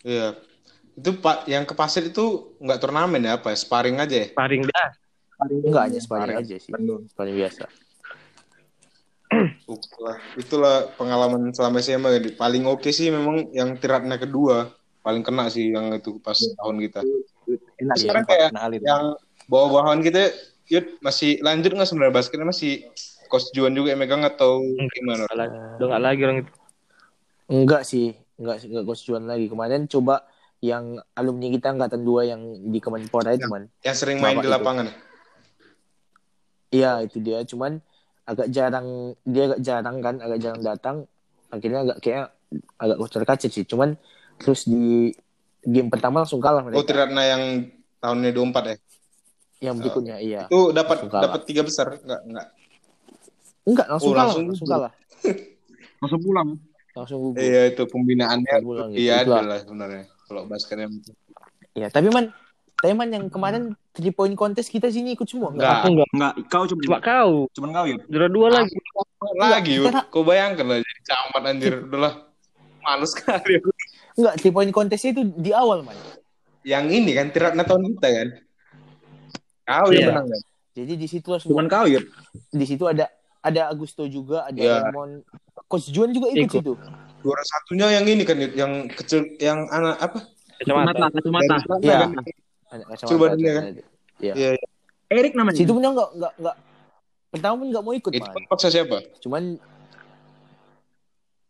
[0.05, 0.37] Iya.
[0.93, 3.53] Itu Pak yang ke pasir itu nggak turnamen ya apa?
[3.53, 3.57] ya?
[3.57, 4.27] Sparring aja ya?
[4.33, 4.89] Paring dah.
[5.49, 6.45] Enggak hanya sparring Sparring.
[6.45, 6.71] aja sih.
[6.71, 7.01] Bandung.
[7.09, 7.65] Sparring biasa.
[9.71, 12.19] Itulah, itulah pengalaman selama SMA ya.
[12.35, 14.75] Paling oke sih memang yang tiratnya kedua.
[15.01, 16.99] Paling kena sih yang itu pas tahun kita.
[17.79, 18.05] Enak sih.
[18.05, 18.83] Sekarang empat kayak.
[18.83, 19.03] Yang
[19.47, 20.35] bawa-bawahan kita,
[20.67, 22.85] Yud, masih lanjut nggak sebenarnya basketnya masih
[23.31, 24.59] Coach Juan juga yang megang atau
[24.91, 25.23] gimana?
[25.23, 25.57] Nggak lagi.
[25.79, 26.51] Udah nggak lagi orang itu.
[27.51, 29.45] Enggak sih, enggak enggak coach Juan lagi.
[29.47, 30.27] Kemarin coba
[30.59, 33.71] yang alumni kita angkatan dua yang di Kemenpora itu, man.
[33.87, 34.85] Yang sering main Bapak di lapangan.
[36.71, 37.39] Iya, itu dia.
[37.47, 37.79] Cuman
[38.27, 40.95] agak jarang dia agak jarang kan, agak jarang datang.
[41.47, 42.27] Akhirnya agak kayak
[42.75, 43.63] agak terkaca sih.
[43.63, 43.95] Cuman
[44.39, 45.15] terus di
[45.63, 46.83] game pertama langsung kalah Oh, mereka.
[46.83, 47.43] Tiratna yang
[48.03, 48.77] tahunnya 24 ya?
[49.61, 50.49] yang berikutnya iya.
[50.49, 52.47] Itu dapat dapat tiga besar nggak nggak?
[53.63, 54.91] Enggak, langsung Oh, kalah, langsung langsung, kalah.
[56.01, 56.49] Langsung pulang.
[56.91, 57.39] Langsung gugur.
[57.39, 58.99] Iya itu pembinaannya Pulang gitu.
[58.99, 59.37] iya Itulah.
[59.37, 60.87] ada lah sebenarnya kalau basketnya
[61.71, 62.33] Iya, tapi man,
[62.75, 65.61] tapi man yang kemarin three point contest kita sini ikut semua enggak?
[65.61, 65.77] Enggak.
[65.77, 66.07] Aku nggak.
[66.11, 67.31] Enggak, kau cuma Cuma kau.
[67.51, 67.97] cuman kau ya.
[68.03, 68.75] Juara dua lagi.
[69.39, 70.09] lagi kita- Yud.
[70.09, 72.13] kau bayangkan lah jadi camat anjir udahlah
[72.81, 73.53] males sekali.
[74.11, 75.95] Enggak, three point contestnya itu di awal man.
[76.61, 78.27] yang ini kan tiratna tahun kita kan
[79.63, 79.97] kau Iya.
[79.99, 80.41] yang menang kan
[80.71, 82.01] Jadi di situ semua Cuman kau ya.
[82.49, 83.05] di situ ada
[83.41, 84.85] ada Agusto juga, ada Iya.
[84.85, 85.25] Raymond,
[85.65, 86.61] Coach Juan juga ikut Ikut.
[86.61, 86.73] situ.
[87.19, 90.25] juara satunya yang ini kan yang kecil yang anak apa
[90.57, 91.05] Kacamata.
[91.11, 91.53] kacamata.
[91.53, 91.97] Tiratna Iya.
[91.99, 92.09] kan?
[92.67, 93.63] Ada kacamata, Coba dia kan?
[94.17, 94.33] Iya.
[94.33, 94.67] Iya, iya.
[95.07, 95.53] Erik namanya.
[95.55, 96.55] Situ pun dia enggak enggak enggak
[97.29, 98.33] pertama pun enggak mau ikut, itu man.
[98.33, 99.43] kan paksa siapa Cuman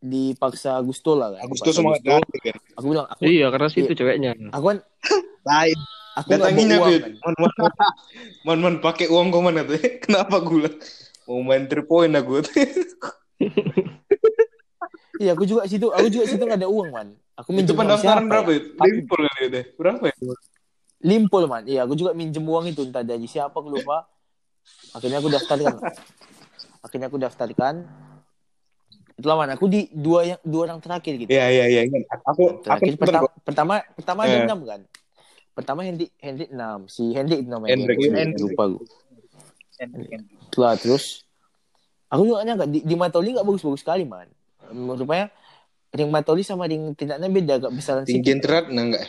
[0.02, 1.46] dipaksa Agusto lah kan.
[1.46, 2.12] Dipaksa semangat Agusto.
[2.20, 3.98] ganti kan Aku bilang aku Iya, karena situ Iya.
[3.98, 4.32] ceweknya.
[4.50, 4.78] aku kan
[5.42, 5.78] lain
[6.12, 6.58] aku uang
[6.92, 7.02] Yud.
[7.02, 7.14] kan.
[7.18, 7.52] man man
[8.44, 10.68] man, man pakai uang kau mana tuh kenapa gula
[11.32, 12.44] mau main three point aku
[15.22, 17.08] Iya, aku juga situ, aku juga situ enggak ada uang, man.
[17.38, 18.62] Aku itu minjem uang pendaftaran siapa berapa ya?
[18.90, 20.16] Limpul kali deh berapa ya
[21.02, 21.64] Limpol, man.
[21.70, 24.10] Iya, aku juga minjem uang itu entah dari siapa aku lupa.
[24.98, 25.78] Akhirnya aku daftarkan.
[26.82, 27.76] Akhirnya aku daftarkan.
[29.22, 31.30] Itulah man, aku di dua yang dua orang terakhir gitu.
[31.30, 31.82] Iya iya iya.
[32.26, 34.46] Aku aku Terakhir nonton pertama pertama pertama ada Eh.
[34.50, 34.82] enam kan.
[35.54, 36.90] Pertama Hendrik Hendrik enam.
[36.90, 37.78] Si Hendrik itu namanya.
[37.78, 38.42] Hendrik.
[38.42, 38.86] lupa gue.
[39.82, 41.26] Itulah terus
[42.08, 44.30] aku juga nyangka di, di Matoli nggak bagus-bagus sekali man.
[44.72, 45.32] Rupanya
[45.92, 48.48] ring Matoli sama ring tindaknya beda agak besaran tinggi sedikit.
[48.48, 49.08] terat nah enggak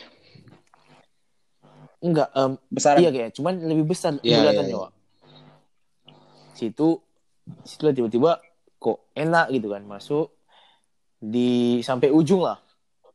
[2.03, 2.99] Enggak, em, Besar.
[2.99, 4.83] iya kayak cuman lebih besar Iya, bulatannya, iya, iya.
[4.83, 4.91] Wak.
[6.51, 6.87] Situ
[7.63, 8.31] situ lah tiba-tiba
[8.75, 10.27] kok enak gitu kan masuk
[11.23, 12.59] di sampai ujung lah.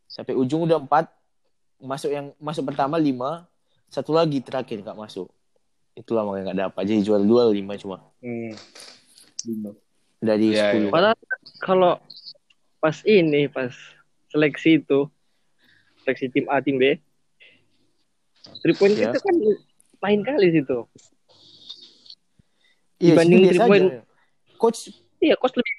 [0.09, 1.05] Sampai ujung udah empat
[1.85, 3.45] masuk yang masuk pertama lima
[3.93, 5.29] satu lagi terakhir nggak masuk
[5.99, 8.55] itulah makanya nggak dapat jadi jual dua lima cuma hmm.
[10.23, 10.95] dari Iya, sepuluh iya.
[10.95, 11.19] Padahal
[11.59, 11.93] kalau
[12.79, 13.75] pas ini, pas
[14.31, 15.11] seleksi itu,
[16.07, 16.95] seleksi tim A, tim B,
[18.63, 19.11] three point Iya.
[19.11, 19.35] itu kan
[19.99, 20.79] lain kali situ.
[22.99, 23.87] iya, dibanding three point.
[23.91, 24.03] aja.
[24.59, 24.81] coach
[25.19, 25.75] Iya, coach lebih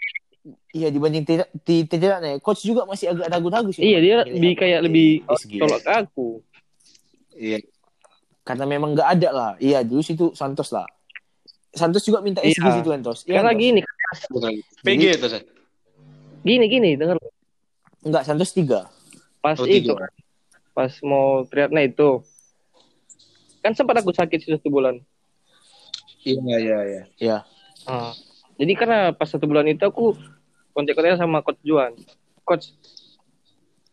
[0.70, 3.84] iya dibanding tidak di tidak nih coach juga masih agak ragu-ragu sih.
[3.84, 5.24] Iya dia lebih kayak lebih
[5.60, 6.28] colok ke aku.
[7.36, 7.58] Iya.
[8.50, 9.52] Karena memang nggak ada lah.
[9.62, 10.90] Iya dulu situ Santos lah.
[11.70, 12.82] Santos juga minta SG Iya.
[12.82, 13.18] situ Santos.
[13.30, 13.80] Iya, Karena gini,
[14.82, 15.28] PG itu
[16.42, 17.22] gini gini denger
[18.02, 18.90] Enggak, Santos tiga.
[19.38, 20.10] pas Oh, itu tiga.
[20.74, 22.10] pas mau triathlon itu
[23.62, 24.98] kan sempat aku sakit satu bulan.
[26.26, 27.04] Iya iya iya.
[27.22, 27.38] Ya.
[27.86, 28.18] Ah.
[28.58, 30.18] Jadi karena pas satu bulan itu aku
[30.74, 31.94] kontak-kontak sama coach Juan.
[32.42, 32.74] Coach,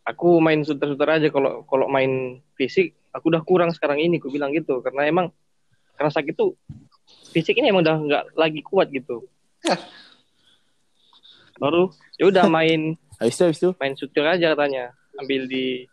[0.01, 4.51] aku main suter-suter aja kalau kalau main fisik aku udah kurang sekarang ini, aku bilang
[4.51, 5.27] gitu karena emang
[5.97, 6.53] karena sakit tuh
[7.31, 9.25] fisik ini emang udah nggak lagi kuat gitu.
[11.57, 11.89] Baru
[12.21, 13.69] ya udah main Habis itu, habis itu.
[13.81, 15.89] main suter aja katanya, ambil di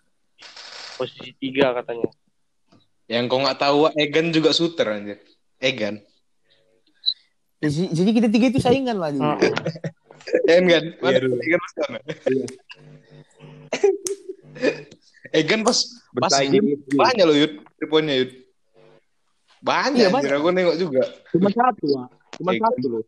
[1.00, 2.04] posisi tiga katanya.
[3.08, 5.18] Yang kau nggak tahu Egan juga shooter anjir.
[5.56, 6.04] Egan.
[7.64, 9.24] Jadi, jadi kita tiga itu saingan lah dulu.
[10.24, 10.40] Ah.
[10.48, 11.20] Egan Iya.
[11.20, 11.98] Egan sana?
[15.32, 15.78] Egan pas
[16.12, 16.92] pas Bersaing FG.
[16.92, 17.52] banyak loh Yud.
[17.78, 18.30] Three point-nya Yud.
[19.64, 20.08] Banyak, anjir.
[20.12, 20.30] banyak.
[20.36, 21.02] Aku nengok juga.
[21.32, 22.08] Cuma satu, Wak.
[22.36, 22.62] Cuma Egan.
[22.68, 23.04] satu loh.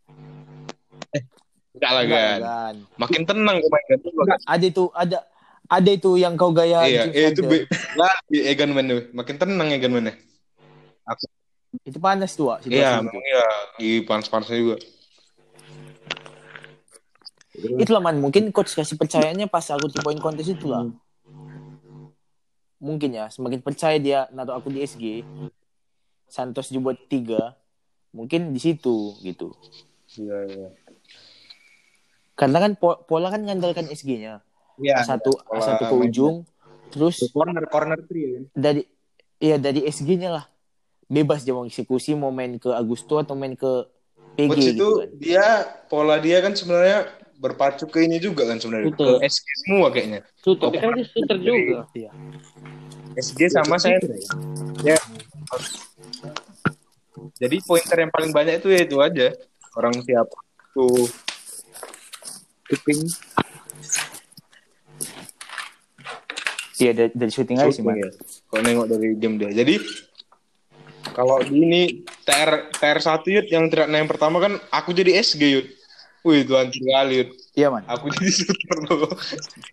[1.76, 2.74] Enggak lah Enggak, kan.
[2.96, 3.98] Makin tenang kau main kan.
[4.48, 5.18] Ada itu, ada
[5.66, 9.04] ada itu yang kau gaya Iya, iya, itu be- lagi Egan mainnya.
[9.12, 10.16] Makin tenang Egan mainnya.
[11.84, 13.44] Itu panas tuh, Wak, situasi Iya, memang iya.
[13.76, 14.76] Di panas-panasnya juga.
[17.56, 20.88] Itulah man, mungkin coach kasih percayanya pas aku di point contest itu lah.
[22.76, 25.24] Mungkin ya, semakin percaya dia naruh aku di SG,
[26.28, 27.56] Santos dibuat tiga,
[28.12, 29.56] mungkin di situ gitu.
[30.16, 30.68] Iya, iya.
[32.36, 34.44] Karena kan po- pola kan ngandalkan SG-nya.
[34.76, 35.08] Iya.
[35.08, 36.04] satu pola satu ke main.
[36.12, 36.36] ujung,
[36.92, 38.42] terus Corner, corner three kan.
[38.52, 38.84] dari
[39.40, 40.44] iya dari SG-nya lah
[41.08, 43.88] bebas dia mau eksekusi mau main ke Agusto atau main ke
[44.36, 45.08] PG Coach itu gitu kan.
[45.16, 45.46] dia
[45.88, 47.08] pola dia kan sebenarnya
[47.40, 49.20] berpacu ke ini juga kan sebenarnya Betul.
[49.20, 50.20] ke SG semua kayaknya.
[50.40, 51.78] Suter, tapi kan dia suter juga.
[51.92, 52.10] Iya.
[53.16, 53.96] SG sama saya.
[54.84, 54.96] Ya.
[57.36, 59.28] Jadi pointer yang paling banyak itu ya itu aja.
[59.76, 60.28] Orang siap
[60.72, 61.08] tuh
[62.66, 63.00] Shooting.
[66.76, 67.96] Iya dari, dari shooting aja sih man.
[67.96, 68.10] ya.
[68.52, 69.50] Kalau nengok dari game dia.
[69.54, 69.80] Jadi
[71.16, 71.82] kalau di ini
[72.26, 75.66] TR TR 1 Yud yang tidak yang pertama kan aku jadi SG Yud.
[76.26, 77.30] Wih itu kali Yud.
[77.54, 77.86] Iya man.
[77.86, 79.14] Aku jadi shooter loh.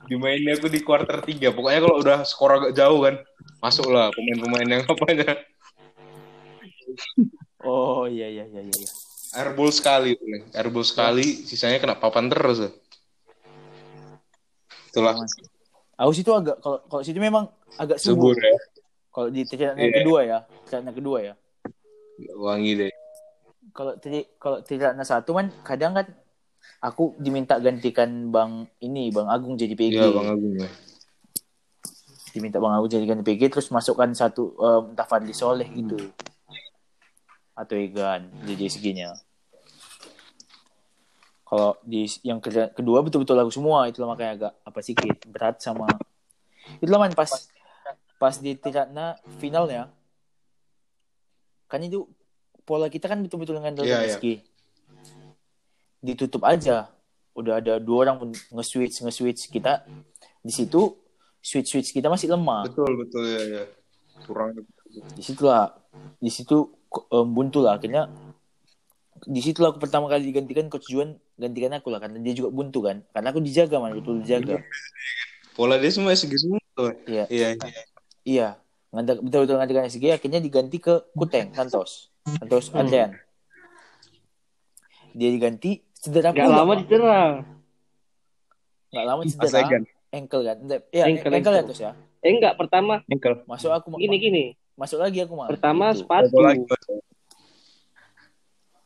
[0.06, 1.50] Dimainnya aku di quarter 3.
[1.50, 3.18] Pokoknya kalau udah skor agak jauh kan,
[3.58, 5.34] masuklah pemain-pemain yang apanya.
[7.66, 8.90] Oh iya iya iya iya.
[9.34, 10.14] Airball sekali,
[10.54, 12.70] airball sekali, sisanya kena papan terus.
[12.70, 12.72] ya.
[14.94, 15.18] Itulah
[15.98, 17.50] Aus itu agak kalau kalau situ memang
[17.82, 18.38] agak subur.
[18.38, 18.58] subur ya,
[19.10, 19.94] Kalau di yang Iya.
[20.06, 20.38] kedua ya,
[20.70, 21.34] triathlon kedua ya.
[22.38, 22.92] wangi deh.
[23.74, 26.06] Kalau tri kalau triathlon satu kan kadang kan
[26.80, 29.94] aku diminta gantikan Bang ini Bang Agung jadi PG.
[29.94, 30.70] Iya bang Agung ya.
[32.30, 35.98] diminta Bang Agung jadikan PG terus masukkan satu um, entah Fadli Soleh gitu
[37.54, 39.14] atau Egan jadi SG-nya
[41.44, 45.86] kalau di yang ke- kedua betul-betul lagu semua itulah makanya agak apa sedikit berat sama
[46.82, 47.30] itulah man pas
[48.18, 49.94] pas di Tiratna finalnya
[51.68, 52.10] kan itu
[52.64, 54.18] pola kita kan betul-betul ngandalkan Iya, iya.
[54.18, 54.26] SG
[56.04, 56.92] ditutup aja.
[57.34, 59.88] Udah ada dua orang nge-switch nge-switch kita.
[60.44, 61.00] Di situ
[61.40, 62.68] switch switch kita masih lemah.
[62.68, 63.64] Betul betul ya, ya.
[64.28, 64.54] kurang.
[64.94, 65.74] di situlah
[66.22, 66.70] di situ
[67.10, 67.80] um, buntu lah.
[67.80, 68.12] Akhirnya
[69.24, 72.04] di situlah aku pertama kali digantikan coach Juan gantikan aku lah.
[72.04, 73.02] Karena dia juga buntu kan.
[73.16, 74.62] Karena aku dijaga man betul dijaga.
[75.58, 76.60] Pola dia semua SG semua.
[76.74, 76.94] tuh.
[77.06, 77.26] iya.
[77.30, 77.48] Iya.
[78.26, 78.48] iya.
[78.94, 82.14] Ngantar, betul-betul ngantikan SG akhirnya diganti ke Kuteng Santos.
[82.26, 83.18] Santos Adrian.
[85.14, 86.78] Dia diganti cedera Gak pula, lama Mak.
[86.84, 87.20] dicera.
[88.92, 89.60] nggak lama cedera
[90.12, 90.58] ankle kan
[90.92, 91.56] iya Ankle, ankle, ankle.
[91.56, 93.44] ya terus ya Eh enggak, pertama Ankle.
[93.44, 94.46] masuk aku gini gini.
[94.74, 96.00] masuk lagi aku mah Pertama Gitu.
[96.00, 96.28] sepatu.
[96.30, 96.64] Satu lagi.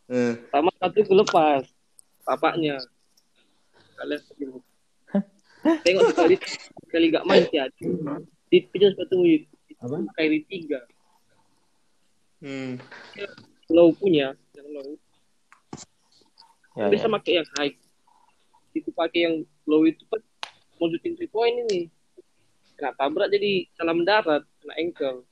[0.08, 1.64] Eh, Pertama sepatu kelepas.
[2.24, 2.82] Tapaknya.
[3.94, 4.22] Kalian
[5.86, 6.36] Tengok sekali
[6.82, 7.62] sekali gak main sih.
[8.48, 9.22] Di pinjam sepatu
[9.78, 9.96] Apa?
[10.16, 10.82] kali tiga.
[12.42, 12.82] hmm.
[13.70, 14.98] Low punya, yang low.
[16.78, 17.14] Ya, bisa ya.
[17.18, 17.74] pakai yang high.
[18.78, 20.22] Itu pakai yang low itu kan
[20.78, 21.90] mau shooting three point ini.
[22.78, 25.26] Kena tabrak jadi salah mendarat, kena ankle.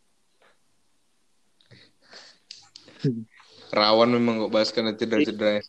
[3.69, 5.61] Rawan memang kok bahas karena cedera-cedera.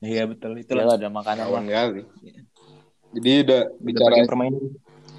[0.00, 0.56] Iya betul.
[0.56, 0.84] Ya Itulah.
[0.88, 1.44] lah, ada makanan.
[1.48, 2.02] Rawan kali.
[3.16, 4.64] Jadi udah bicara Bicara permainan.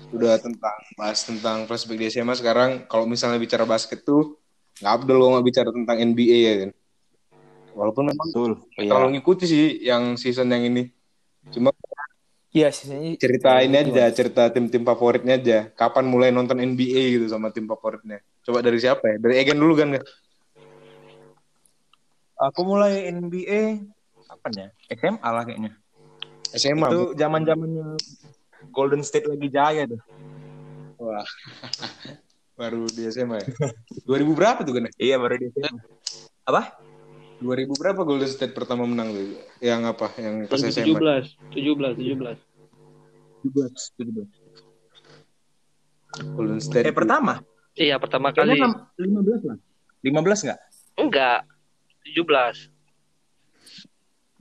[0.08, 4.39] udah tentang bahas tentang flashback di SMA sekarang kalau misalnya bicara basket tuh
[4.80, 6.72] nggak Abdul kalau nggak bicara tentang NBA ya kan
[7.78, 8.51] walaupun memang Betul.
[8.82, 8.89] Iya.
[8.89, 10.89] kalau ngikuti sih yang season yang ini
[11.51, 11.71] Cuma
[12.47, 15.59] Iya, sisanya cerita ini aja, cerita tim-tim favoritnya aja.
[15.78, 18.23] Kapan mulai nonton NBA gitu sama tim favoritnya?
[18.41, 19.15] Coba dari siapa ya?
[19.21, 19.93] Dari Egan dulu kan?
[22.49, 23.84] Aku mulai NBA
[24.25, 24.67] kapan ya?
[24.89, 25.71] SMA lah kayaknya.
[26.55, 26.88] SMA.
[26.89, 27.99] Itu zaman zamannya
[28.73, 30.01] Golden State lagi jaya tuh.
[30.97, 31.28] Wah.
[32.57, 33.47] Baru di SMA ya?
[34.07, 34.89] 2000 berapa tuh kan?
[34.97, 35.78] Iya baru di SMA.
[36.49, 36.87] Apa?
[37.38, 39.38] 2000 berapa Golden State pertama menang tuh?
[39.62, 40.08] Yang apa?
[40.18, 40.98] Yang pas SMA?
[40.98, 42.38] 17, 17, 17.
[43.46, 43.94] 17.
[44.02, 44.26] 17.
[46.34, 46.86] Golden State.
[46.90, 47.46] Eh pertama?
[47.78, 48.58] Iya, pertama kali.
[48.58, 49.58] Kayaknya 15 lah.
[50.02, 50.60] 15 enggak?
[50.98, 51.40] Enggak.
[52.10, 52.74] 17.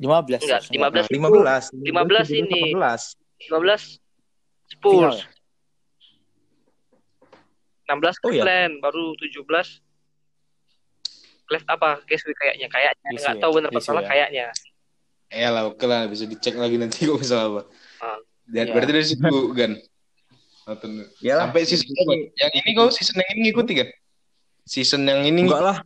[0.01, 0.41] 15.
[0.41, 1.05] Enggak, harusnya.
[1.05, 1.13] 15.
[1.13, 1.73] 15.
[1.85, 2.61] 15 ini.
[2.73, 3.17] 14.
[3.53, 4.01] 15
[4.77, 5.21] Final Spurs.
[5.21, 5.29] ya?
[7.87, 8.43] 16 Oh, iya.
[8.43, 9.79] Cleveland, baru 17
[11.47, 12.03] Clef apa?
[12.05, 14.09] Case kayaknya, kayaknya nggak ya, tahu benar apa salah ya.
[14.11, 14.47] kayaknya.
[15.31, 16.07] Ya lah, oke lah.
[16.07, 17.63] Bisa dicek lagi nanti kok misalnya apa.
[18.03, 18.19] Ah.
[18.47, 18.73] Dan Iya.
[18.75, 19.73] berarti dari situ kan?
[21.23, 22.13] Sampai season apa?
[22.35, 23.89] Yang ini kau season yang ini ngikuti kan?
[24.67, 25.79] Season yang ini Enggak lah.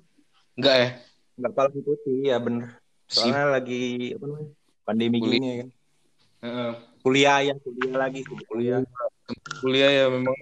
[0.56, 0.88] enggak ya?
[1.36, 2.68] Enggak terlalu ikuti, ya bener.
[3.08, 3.82] Soalnya lagi
[4.16, 4.50] apa namanya?
[4.84, 5.32] Pandemi Kuliah.
[5.36, 5.68] gini ya kan.
[6.40, 6.72] Heeh.
[7.00, 8.78] Kuliah ya, kuliah lagi, kuliah.
[9.60, 10.36] kuliah ya memang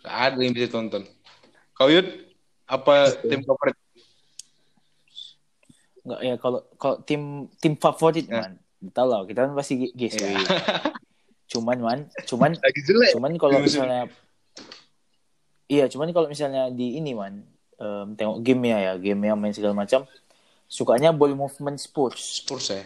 [0.00, 1.02] gak ada yang bisa tonton.
[1.72, 2.08] Kau Yud,
[2.64, 3.76] apa tim favorit?
[6.02, 7.20] Enggak ya kalau kalau tim
[7.56, 8.42] tim favorit Ya.
[8.42, 8.52] man.
[8.82, 10.26] Tahu lah, kita kan pasti guys Iya.
[10.34, 10.42] kan.
[11.46, 13.10] Cuman man, cuman Lagi jelek.
[13.12, 14.08] cuman kalau misalnya
[15.66, 19.72] Iya, cuman kalau misalnya di ini man, em, tengok game ya, game yang main segala
[19.72, 20.04] macam,
[20.66, 22.42] sukanya ball movement sports.
[22.42, 22.84] Spurs ya.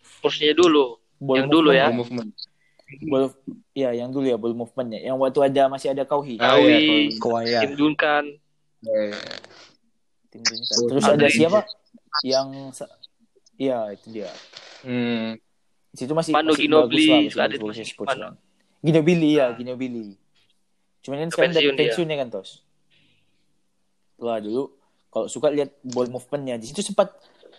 [0.00, 0.96] Spursnya dulu.
[1.18, 1.86] Ball Yang dulu ya.
[1.88, 2.30] Ball movement.
[3.02, 3.24] Ball,
[3.72, 5.00] ya yang dulu ya ball movementnya.
[5.02, 6.36] Yang waktu ada masih ada Kauhi.
[6.36, 6.80] Iya, Kawi,
[7.18, 7.60] Kawaya.
[7.64, 8.24] Tim Duncan,
[8.82, 9.12] Eh,
[10.28, 10.76] Tim Duncan.
[10.78, 11.60] Oh, Terus ada siapa?
[12.20, 12.46] Yang
[13.56, 14.30] Iya, itu dia.
[14.84, 15.38] Hmm.
[15.92, 18.22] Di situ masih Manu masih Ginobili, bagus lah, masih bagus, Spurs Manu.
[18.22, 18.34] kan.
[18.82, 20.16] Ginobili ya, Ginobili.
[21.00, 21.82] Cuman kan sekarang udah pensiun dia.
[21.84, 22.50] pensiun ya kan, Tos.
[24.18, 24.62] Lah dulu
[25.08, 27.12] kalau suka lihat ball movementnya di situ sempat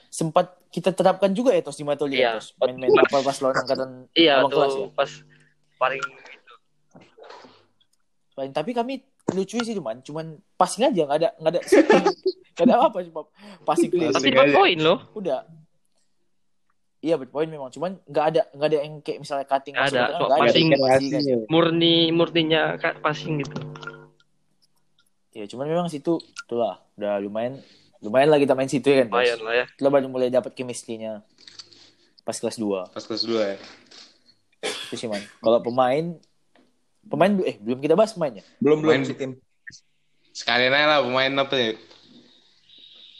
[0.09, 2.35] sempat kita terapkan juga ya Tos di Matoli Iya.
[2.35, 2.57] ya, Tos.
[2.57, 4.87] Main-main apa pas lawan angkatan iya kelas ya.
[4.91, 5.11] pas
[5.77, 6.53] paling itu.
[8.33, 11.61] Lain, tapi kami lucu sih cuman cuman passing aja nggak ada nggak ada
[12.53, 13.21] nggak ada apa cuma
[13.63, 14.55] passing clear Tapi dapat aja.
[14.55, 14.99] poin loh.
[15.13, 15.39] udah
[16.99, 20.05] iya berpoin memang cuman nggak ada nggak ada yang kayak misalnya cutting Nggak masuk ada,
[20.05, 20.43] cuma nggak ada.
[20.43, 20.67] passing.
[20.71, 21.23] Passing kan.
[21.47, 22.61] Murni murninya
[22.99, 23.57] passing gitu.
[25.33, 27.57] ya cuman memang situ itulah udah lumayan
[27.99, 29.07] lumayan lah kita main situ ya kan.
[29.09, 29.65] Lumayan lah ya.
[29.67, 31.23] Itulah baru mulai dapat chemistry-nya
[32.21, 33.57] pas kelas 2 Pas kelas 2 ya.
[34.63, 36.15] itu sih man kalau pemain
[37.05, 39.37] pemain eh belum kita bahas pemainnya Belum belum si tim.
[40.33, 41.71] Sekalian aja lah pemain apa ya?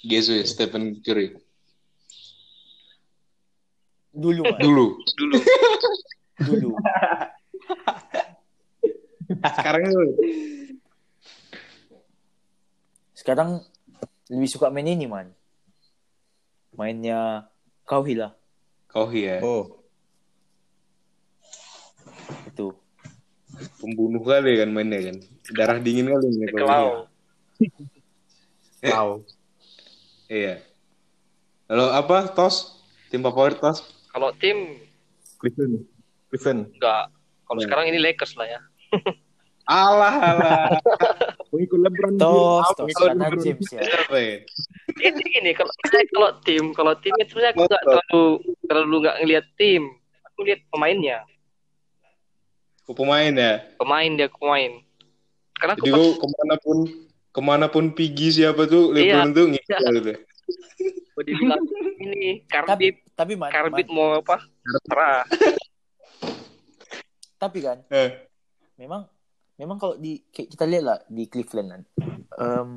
[0.04, 1.38] Gesu ya, Stephen Curry.
[4.14, 4.86] dulu man Dulu.
[5.18, 5.36] Dulu.
[6.48, 6.70] dulu
[9.58, 10.02] Sekarang itu.
[13.14, 13.50] sekarang
[14.28, 15.32] lebih suka main ini man
[16.76, 17.48] mainnya
[17.88, 18.36] Kauhi lah
[18.92, 19.38] Kohi ya.
[19.42, 19.82] Oh.
[22.46, 22.70] itu
[23.78, 25.18] Pembunuh kali kan mainnya kan.
[25.54, 26.46] Darah dingin kali ini.
[26.50, 27.08] Kalau
[28.84, 29.10] Wow.
[30.28, 30.60] Iya.
[31.68, 32.18] Lalu apa?
[32.30, 32.84] Tos?
[33.08, 33.80] Tim favorit Tos?
[34.10, 34.78] kalau tim
[35.38, 35.90] Cleveland.
[36.30, 36.70] Cleveland.
[36.72, 37.10] enggak.
[37.44, 37.66] Kalau Ya.
[37.66, 38.60] sekarang ini Lakers lah ya.
[39.64, 40.68] Alah, alah.
[41.48, 42.20] Pengikut LeBron.
[42.20, 42.92] tos James.
[42.92, 44.44] tos LeBron James ya ya?
[45.00, 45.72] Ini gini kalau
[46.12, 48.24] kalau tim, kalau tim itu saya aku nggak terlalu
[48.68, 49.88] terlalu nggak ngelihat tim.
[50.28, 51.24] Aku lihat pemainnya.
[52.84, 53.64] Aku pemain ya.
[53.80, 54.72] Pemain dia pemain.
[55.56, 56.78] Karena aku Jadi gue ke mana pun
[57.34, 59.90] ke mana pun pergi siapa tuh LeBron tuh ngikut Iya.
[59.94, 60.14] gitu.
[61.16, 61.62] dibilang
[62.02, 64.44] ini tapi karbit tapi man, karbit man, mau apa?
[64.84, 65.22] Terah.
[67.40, 68.28] tapi kan Eh,
[68.76, 69.08] memang
[69.56, 71.82] memang kalau di kayak kita lihat lah di Cleveland kan
[72.36, 72.70] em,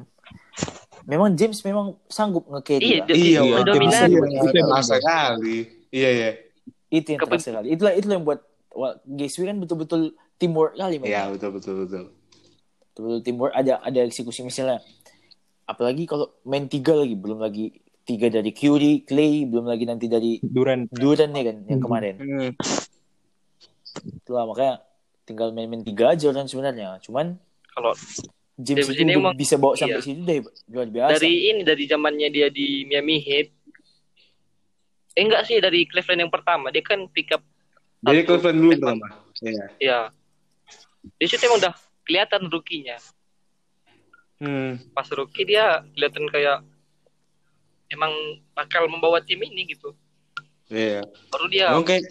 [1.05, 3.17] memang James memang sanggup nge-carry Iya, lah.
[3.17, 4.07] iya, wah, dominan.
[4.07, 4.63] iya, Iya.
[4.63, 5.59] terasa kali.
[5.89, 6.31] Iya, iya.
[6.89, 8.41] itu yang terasa kali itulah itulah yang buat
[8.77, 10.03] wah, GSW kan betul-betul
[10.37, 11.01] teamwork kali.
[11.01, 12.05] Iya, betul betul betul.
[12.87, 14.81] betul-betul teamwork ada ada eksekusi misalnya
[15.65, 17.73] apalagi kalau main tiga lagi belum lagi
[18.03, 20.87] tiga dari Curry Clay belum lagi nanti dari Durant.
[20.89, 22.51] Duran nih kan yang kemarin Hmm.
[24.15, 24.85] itulah makanya
[25.25, 27.35] tinggal main-main tiga aja orang sebenarnya cuman
[27.69, 27.93] Kalau
[28.57, 30.07] James ini emang- bisa bawa sampai iya.
[30.07, 33.49] situ deh luar biasa dari ini dari zamannya dia di Miami Heat.
[35.13, 37.45] Eh enggak sih dari Cleveland yang pertama dia kan pick up
[38.05, 38.21] Jadi.
[38.27, 39.07] Cleveland dulu pertama.
[39.41, 39.65] Iya.
[39.81, 40.01] Ya.
[41.17, 42.97] Di situ emang udah kelihatan rukinya.
[44.37, 44.77] Hmm.
[44.93, 46.61] Pas rookie dia kelihatan kayak
[47.89, 48.13] emang
[48.53, 49.97] bakal membawa tim ini gitu.
[50.69, 51.07] Iya.
[51.33, 52.05] Baru dia Emang kayak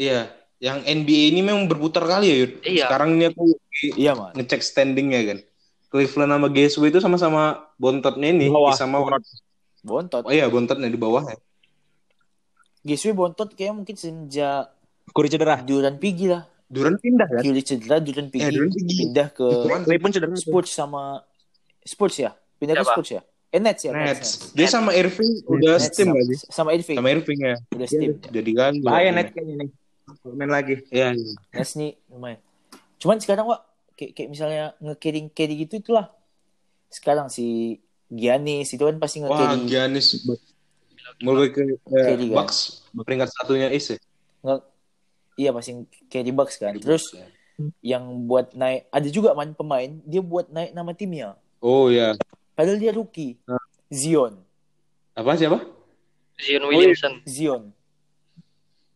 [0.00, 2.52] Iya, yang NBA ini memang berputar kali ya, Yud.
[2.64, 2.84] Iya.
[2.88, 3.52] Sekarang ini aku
[4.00, 4.32] Iya, Man.
[4.38, 5.38] ngecek standingnya kan.
[5.90, 7.42] Cleveland sama GSW itu sama-sama
[7.76, 8.72] bontotnya ini Bawah.
[8.72, 9.02] sama
[9.80, 10.22] Bontot.
[10.28, 11.36] Oh iya, bontotnya di bawah ya.
[12.80, 14.72] GSW bontot kayak mungkin sejak
[15.10, 15.58] Kuri cedera.
[15.60, 16.46] Duran Pigi lah.
[16.64, 17.42] Duran pindah kan?
[17.42, 18.94] Kyrie cedera, Duran Pigi Eh, Duran Pigi.
[19.04, 19.46] pindah ke
[19.82, 20.30] Clay pun cedera.
[20.34, 21.18] Sports sama
[21.82, 22.30] Sports ya?
[22.56, 22.86] Pindah ke?
[22.86, 23.22] Sports ya?
[23.50, 23.90] Eh Nets ya?
[23.90, 24.54] Nets.
[24.54, 26.38] Dia sama Irving udah Nets steam sama, sih?
[26.46, 26.96] sama Irving.
[26.96, 27.54] Sama Irving ya.
[27.74, 28.10] Udah steam.
[28.22, 29.70] Jadi kan Bahaya net kayaknya nih.
[30.30, 30.74] Main lagi.
[30.88, 31.18] Iya.
[31.50, 32.38] Nets nih lumayan.
[32.96, 33.60] Cuman sekarang Wak,
[33.96, 36.06] kayak, kayak misalnya nge-carry carry gitu itulah.
[36.86, 39.66] Sekarang si Giannis itu kan pasti Wah, nge-carry.
[39.66, 40.06] Giannis
[41.20, 42.18] mulai ke eh, kan?
[42.34, 43.98] Bucks peringkat satunya East ya.
[44.42, 44.64] nge-
[45.36, 45.72] iya pasti
[46.06, 46.74] carry Bucks kan.
[46.74, 47.12] Terus
[47.80, 51.36] yang buat naik ada juga man pemain dia buat naik nama timnya.
[51.60, 52.16] Oh iya.
[52.52, 53.36] Padahal dia rookie.
[53.44, 53.60] Ah.
[53.86, 54.40] Zion.
[55.12, 55.60] Apa siapa?
[56.36, 57.20] Zion Oh, Williamson.
[57.24, 57.68] Zion.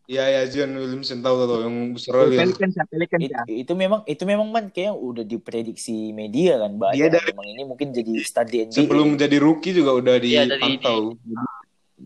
[0.05, 2.37] Iya ya Zion Williamson tahu tahu yang Australia.
[2.39, 3.41] Pelicans ya, Pelicans It- ya.
[3.49, 7.01] itu memang itu memang man kayak udah diprediksi media kan banyak.
[7.01, 8.77] Dia dari- memang ini mungkin jadi study NBA.
[8.79, 10.77] Sebelum jadi rookie juga udah Iya, dari-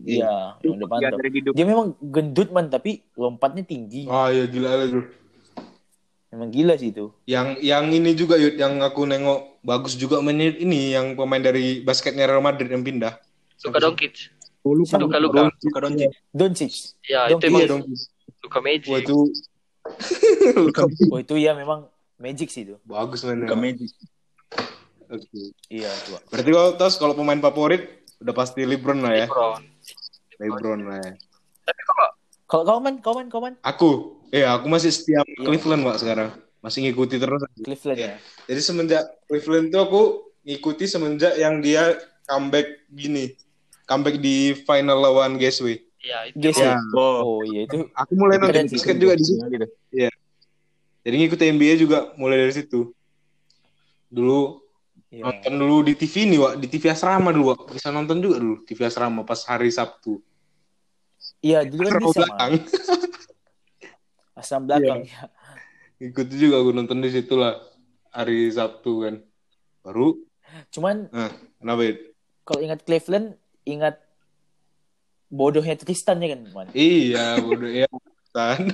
[0.01, 1.17] Iya, udah Ya, pantau.
[1.17, 1.51] dari hidup.
[1.53, 4.05] Dia memang gendut man tapi lompatnya tinggi.
[4.05, 5.05] Ah ya gila lah tuh.
[6.29, 7.09] Memang gila sih itu.
[7.25, 11.81] Yang yang ini juga Yud, yang aku nengok bagus juga mainnya ini yang pemain dari
[11.81, 13.17] basketnya Real Madrid yang pindah.
[13.59, 14.29] Luka Doncic.
[14.61, 15.41] Oh, Luka, Luka, Luka.
[15.57, 16.11] Luka Doncic.
[16.29, 16.73] Doncic.
[17.03, 17.81] Ya, itu Iya emang dong.
[18.39, 18.87] Luka Magic.
[18.87, 19.17] Wah itu
[21.11, 22.75] Oh itu ya memang magic sih itu.
[22.83, 23.47] bagus mainnya.
[23.47, 23.89] Luka Magic.
[25.09, 25.41] Oke.
[25.67, 26.11] Iya itu.
[26.29, 27.83] Berarti kalau terus kalau pemain favorit
[28.19, 29.25] udah pasti LeBron lah ya.
[29.25, 29.61] LeBron.
[30.39, 31.13] LeBron lah ya.
[31.61, 32.07] Tapi kalau
[32.49, 33.53] Kalau kau man, kau man, kau man.
[33.61, 33.89] Aku,
[34.29, 35.45] ya aku masih setia Iya.
[35.45, 36.29] Cleveland Pak sekarang.
[36.59, 37.45] Masih ngikuti terus.
[37.59, 38.09] Cleveland Iya.
[38.09, 38.13] ya.
[38.47, 40.01] Jadi semenjak Cleveland tuh aku
[40.41, 41.93] ngikuti semenjak yang dia
[42.25, 43.37] comeback gini.
[43.85, 45.77] Comeback di final lawan GSW.
[45.99, 46.73] ya itu Ya.
[46.73, 46.79] ya.
[46.91, 47.85] Oh, Oh iya itu.
[47.91, 49.43] Aku mulai nonton basket juga di situ.
[49.45, 49.67] gitu.
[50.99, 52.95] Jadi ngikutin NBA juga mulai dari situ.
[54.07, 54.63] Dulu
[55.09, 55.21] Iya.
[55.23, 56.53] nonton dulu di TV nih, Wak.
[56.55, 57.59] Di TV asrama dulu, Wak.
[57.73, 60.21] Bisa nonton juga dulu TV asrama pas hari Sabtu.
[61.39, 62.11] Iya dulu kan man.
[62.13, 62.53] belakang.
[64.39, 64.99] Asam belakang.
[65.07, 65.21] ya.
[65.99, 67.59] Ikuti juga aku nonton di situ lah
[68.11, 69.15] hari Sabtu kan.
[69.79, 70.19] Baru,
[70.73, 71.93] Cuman nah, kenapa ya?
[72.45, 73.95] kalau ingat Cleveland, ingat
[75.29, 76.67] bodohnya Tristan ya kan man.
[76.73, 77.87] Iya, bodoh ya.
[78.33, 78.73] Tan.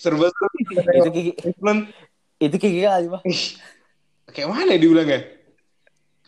[0.00, 1.80] Serba itu kiki, Cleveland
[2.40, 3.22] itu kiki kali mah.
[4.34, 5.20] kayak mana dibilang ya?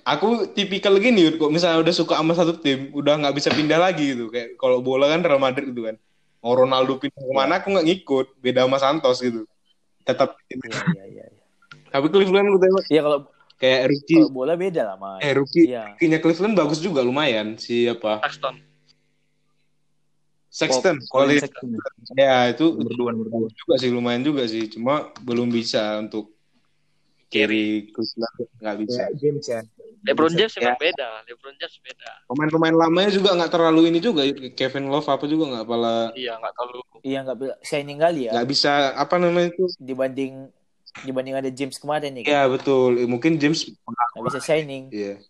[0.07, 4.15] Aku tipikal gini, kok misalnya udah suka sama satu tim, udah nggak bisa pindah lagi
[4.15, 4.31] gitu.
[4.31, 5.99] Kayak kalau bola kan Real Madrid gitu kan.
[6.39, 8.27] Mau Ronaldo pindah ke mana, aku nggak ngikut.
[8.39, 9.43] Beda sama Santos gitu.
[10.07, 10.39] Tetap.
[10.47, 10.63] Iya
[10.95, 11.25] iya iya.
[11.27, 11.43] iya.
[11.91, 13.19] Tapi Cleveland aku tengok Iya kalau
[13.57, 15.19] kayak rookie, kalau bola beda lah man.
[15.19, 15.83] eh rookie, Iya.
[15.91, 17.59] rookie-nya Cleveland bagus juga lumayan.
[17.59, 18.23] Siapa?
[18.23, 18.55] Sexton.
[20.49, 20.97] Sexton.
[22.15, 23.49] Ya itu Nomor dua, nomor dua.
[23.51, 24.71] juga sih lumayan juga sih.
[24.71, 26.31] Cuma belum bisa untuk
[27.27, 29.01] carry Cleveland nggak bisa.
[29.03, 29.61] Ya, James ya.
[30.05, 30.61] LeBron James Ya.
[30.63, 31.09] memang beda.
[31.25, 32.11] LeBron James beda.
[32.27, 34.23] Pemain-pemain lamanya juga nggak terlalu ini juga.
[34.53, 36.81] Kevin Love apa juga nggak pala Iya, nggak terlalu.
[37.01, 39.65] Iya nggak bisa shining kali ya nggak bisa apa namanya itu?
[39.79, 40.33] dibanding
[41.05, 42.33] dibanding ada James kemarin nih kan.
[42.33, 42.97] Ya betul.
[42.97, 43.65] Eh, Mungkin James
[44.13, 44.89] Nggak bisa shining.
[44.91, 45.21] Iya.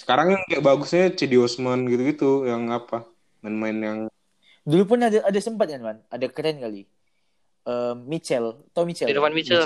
[0.00, 3.04] Sekarang yang kayak bagusnya Cedi Osman gitu-gitu yang apa?
[3.42, 3.98] Main-main yang
[4.60, 6.84] Dulu pun ada ada sempat kan man, ada keren kali.
[7.60, 9.08] Eh, Mitchell, tau Mitchell?
[9.08, 9.64] Donovan Mitchell.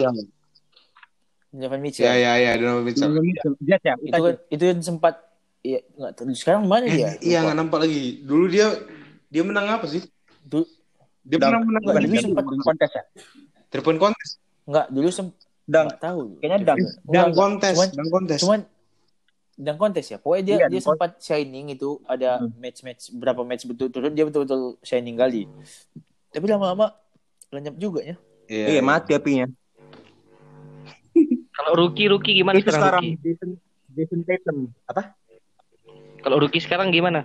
[1.55, 2.05] Donovan Mitchell.
[2.05, 3.14] Ya ya ya, Donovan Mitchell.
[3.62, 3.94] Jet ya.
[3.96, 5.14] Itu kan itu kan sempat
[5.62, 6.28] Iya, nggak tahu.
[6.36, 7.16] Sekarang mana dia?
[7.16, 7.44] Eh, iya Lupa.
[7.46, 8.20] nggak nampak lagi.
[8.20, 8.66] Dulu dia
[9.26, 10.05] dia menang apa sih?
[10.42, 10.68] Du-
[11.24, 11.57] Dia Dang.
[11.57, 12.05] pernah menang Nggak, lagi.
[12.05, 13.02] dulu sempat kontes ya.
[13.70, 14.32] Three point contest.
[14.64, 15.86] nggak dulu sempat Dang.
[15.88, 16.22] nggak tahu.
[16.36, 16.76] Kayaknya dang.
[16.76, 17.32] Nggak, Dan nggak.
[17.34, 18.38] kontes, Cuman, dan kontes.
[18.38, 18.61] cuman
[19.57, 20.18] dan kontes ya.
[20.18, 22.52] Pokoknya dia Iya, dia sempat shining itu ada Hmm.
[22.59, 25.48] match-match berapa match betul-betul dia betul-betul shining kali.
[26.28, 26.92] Tapi lama-lama
[27.48, 28.16] lenyap juga ya.
[28.44, 29.48] Iya, mati apinya.
[31.65, 33.01] Kalau rookie rookie gimana Itu sekarang?
[33.01, 33.05] sekarang?
[33.25, 33.51] Jason,
[33.89, 34.59] Jason Tatum.
[34.85, 35.17] Apa?
[36.21, 37.25] Kalau rookie sekarang gimana?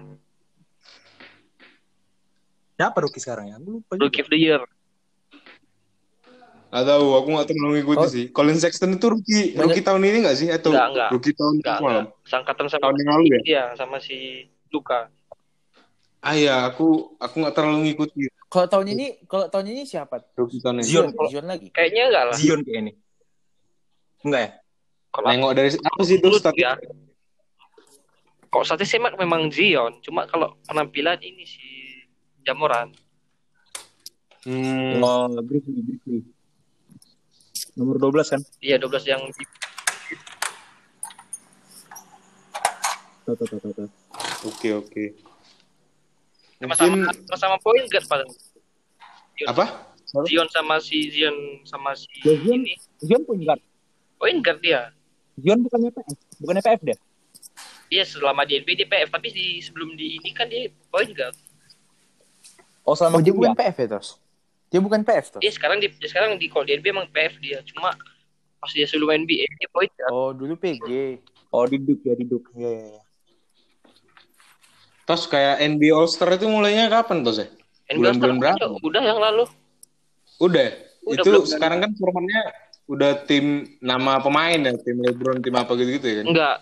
[2.73, 3.55] Siapa rookie sekarang ya?
[3.59, 3.91] Aku lupa.
[3.93, 4.03] juga.
[4.07, 4.61] Rookie of the year.
[6.69, 8.07] Gak tahu, aku gak terlalu ngikuti Oh.
[8.07, 8.25] sih.
[8.29, 10.47] Colin Sexton itu rookie, Banyak- rookie tahun ini gak sih?
[10.47, 11.09] Atau Enggak, enggak.
[11.11, 12.05] rookie tahun Enggak, malam?
[12.05, 12.29] enggak.
[12.29, 13.39] Sangkatan sama Tahun yang lalu ya?
[13.43, 14.17] Iya, sama si
[14.69, 15.09] Luka.
[16.19, 16.87] Ah iya, aku
[17.17, 20.21] aku gak terlalu ngikuti Kalau tahun ini, kalau tahun ini siapa?
[20.33, 20.87] rookie tahun ini.
[20.87, 21.09] Zion.
[21.27, 21.67] Zion lagi.
[21.69, 22.35] Kayaknya enggak lah.
[22.37, 22.91] Zion kayak ini.
[24.21, 24.51] Enggak ya?
[25.09, 26.61] Kalau Nengok dari apa sih menurut statistik?
[26.61, 26.73] ya.
[28.49, 31.65] Kok statistik memang Zion, cuma kalau penampilan ini si
[32.41, 32.89] Jamoran.
[34.41, 36.19] Hmm, Oh, Grizzly, Grizzly.
[37.75, 38.41] Nomor 12 kan?
[38.59, 39.43] Iya, 12 yang di
[43.23, 43.89] Tuh, tuh, tuh, tuh, tuh.
[44.49, 45.03] Oke oke.
[46.59, 48.29] Mungkin sama-sama poin guard padahal.
[49.45, 49.65] Apa?
[50.25, 52.65] Zion sama si Zion sama si Ya, Zion.
[52.65, 52.73] ini.
[52.99, 53.61] Zion point guard.
[54.19, 54.91] Point guard dia.
[55.33, 56.07] Zion bukannya PF,
[56.37, 56.97] bukannya PF deh.
[57.89, 61.33] Dia selama di NBA dia PF, tapi di sebelum di ini kan dia point guard.
[62.83, 63.55] Oh selama Oh dia bukan.
[63.55, 64.19] PF ya Tos?
[64.67, 65.41] Dia bukan PF Tos?
[65.41, 67.95] Dia sekarang di dia sekarang di kalau di NBA emang PF dia, cuma
[68.59, 70.11] pas dia sebelum NBA dia point guard.
[70.11, 70.89] Oh dulu PG.
[71.49, 72.51] Oh di Duke ya di Duke.
[72.53, 72.85] Iya iya.
[72.91, 73.01] iya.
[75.03, 77.47] Tos kayak NBA All Star itu mulainya kapan tos ya?
[77.87, 78.53] NBA All-Star berapa?
[78.59, 79.43] udah- Udah yang lalu.
[80.37, 80.69] Udah.
[81.01, 81.47] Udah, itu belum.
[81.47, 82.41] sekarang kan formatnya
[82.89, 86.25] udah tim nama pemain ya, tim LeBron, tim apa gitu-gitu ya kan?
[86.25, 86.55] Enggak.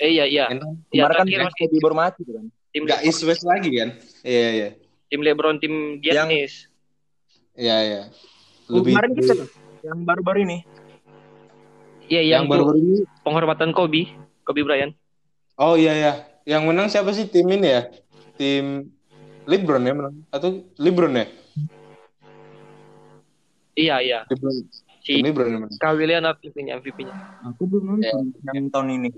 [0.00, 0.44] Eh iya iya.
[0.48, 2.46] Kan Ya, Kemarin kan masih Kobe baru mati kan.
[2.72, 3.88] tim Nggak East West lagi kan?
[4.24, 4.68] Iya iya.
[5.12, 6.72] tim LeBron, tim Giannis.
[7.52, 8.02] Iya iya.
[8.72, 9.48] Oh, Lebih kemarin kita tuh
[9.84, 10.58] yang baru-baru ini.
[12.08, 12.96] Iya yang yang, baru-baru ini.
[13.20, 14.08] penghormatan Kobe,
[14.48, 14.96] Kobe Bryant.
[15.60, 16.12] Oh iya iya.
[16.48, 17.82] Yang menang siapa sih tim ini ya?
[18.40, 18.88] Tim
[19.44, 21.26] LeBron ya menang atau LeBron ya?
[23.76, 24.18] Iya iya.
[24.32, 24.56] LeBron.
[25.02, 25.78] Si LeBron yang menang.
[25.82, 27.14] Kawhi Leonard MVP-nya MVP-nya.
[27.50, 29.10] Aku belum nonton yang tahun ini.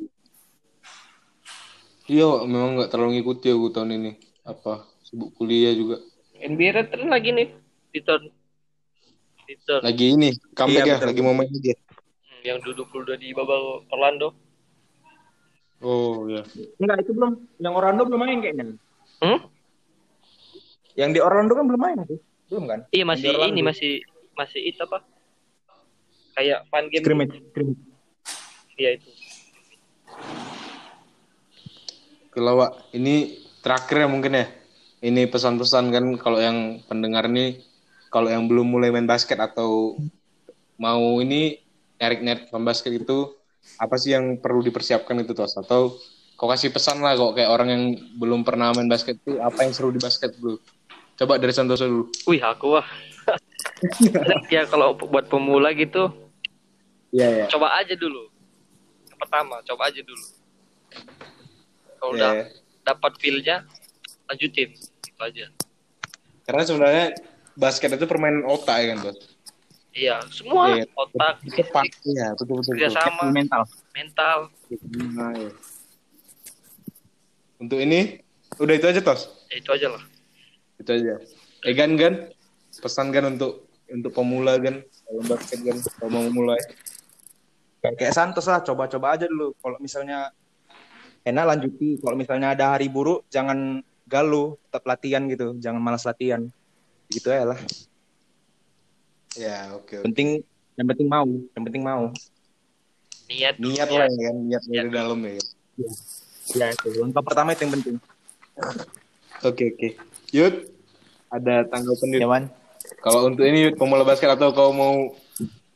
[2.08, 4.12] Iya, memang nggak terlalu ngikuti aku tahun ini.
[4.48, 6.00] Apa sibuk kuliah juga.
[6.40, 7.48] NBA return lagi nih.
[7.92, 8.32] Return.
[9.44, 9.80] Return.
[9.84, 11.78] Lagi ini comeback Iya, ya, lagi mau main lagi ya.
[11.80, 14.32] Hmm, Yang duduk udah di bubble Orlando.
[15.84, 16.40] Oh iya.
[16.80, 17.32] Enggak, itu belum.
[17.60, 18.64] Yang Orlando belum main kayaknya.
[19.20, 19.38] Hmm?
[20.96, 22.20] Yang di Orlando kan belum main tuh.
[22.48, 22.80] Belum kan?
[22.88, 23.92] Iya masih di ini masih
[24.32, 25.04] masih itu apa?
[26.34, 27.02] Kayak fun game.
[27.06, 27.82] Scrimmage, scrimmage.
[28.74, 29.10] Iya itu.
[32.34, 32.90] Wak.
[32.90, 34.46] Ini terakhir ya mungkin ya.
[35.04, 37.62] Ini pesan-pesan kan kalau yang pendengar nih,
[38.10, 39.94] kalau yang belum mulai main basket atau
[40.80, 41.62] mau ini
[42.02, 43.30] nyari-nyari main basket itu,
[43.78, 45.54] apa sih yang perlu dipersiapkan itu, Tos?
[45.54, 46.00] Atau
[46.34, 47.84] kau kasih pesan lah kok kayak orang yang
[48.18, 50.58] belum pernah main basket itu, apa yang seru di basket dulu?
[51.14, 52.04] Coba dari Santoso dulu.
[52.26, 52.86] Wih aku wah.
[54.54, 56.23] ya kalau buat pemula gitu
[57.14, 57.46] Iya, iya.
[57.46, 58.26] coba aja dulu.
[59.06, 60.26] Yang pertama coba aja dulu.
[61.94, 62.44] Kalau Iya, udah iya.
[62.82, 63.56] dapat feel-nya
[64.26, 65.46] lanjutin itu aja.
[66.42, 67.06] Karena sebenarnya
[67.54, 69.18] basket itu permainan otak ya kan, Tos?
[69.94, 70.90] Iya, semua Iya.
[70.92, 71.86] otak, Cepat.
[71.86, 72.72] fisik, Iya, betul-betul.
[72.74, 73.62] kerjasama, mental.
[73.94, 74.38] mental.
[75.14, 75.52] Nah, iya.
[77.56, 78.18] Untuk ini,
[78.58, 79.30] udah itu aja, Tos?
[79.48, 80.02] Ya, itu aja lah.
[80.74, 81.14] itu aja
[81.62, 82.28] eh gan gan
[82.74, 86.58] pesan gan untuk untuk pemula gan kalau basket gan kalau mau mulai
[87.84, 89.52] Kayak, kayak Santos lah, coba-coba aja dulu.
[89.60, 90.32] Kalau misalnya
[91.20, 92.00] enak lanjuti.
[92.00, 95.52] Kalau misalnya ada hari buruk, jangan galuh, tetap latihan gitu.
[95.60, 96.48] Jangan malas latihan.
[97.12, 97.60] Gitu ya lah.
[99.36, 100.00] ya oke.
[100.00, 100.40] Penting,
[100.80, 101.28] yang penting mau.
[101.28, 102.08] Yang penting mau.
[103.28, 105.36] Niat, niat lah ya kan niat dari dalam ya?
[106.56, 106.88] Ya itu.
[107.00, 107.96] Langkah pertama itu yang penting.
[109.42, 109.88] oke oke
[110.30, 110.54] Yud
[111.26, 112.44] ada tanggapan Yud Ya man.
[113.02, 115.10] kalau untuk ini Yud pemula basket atau kau mau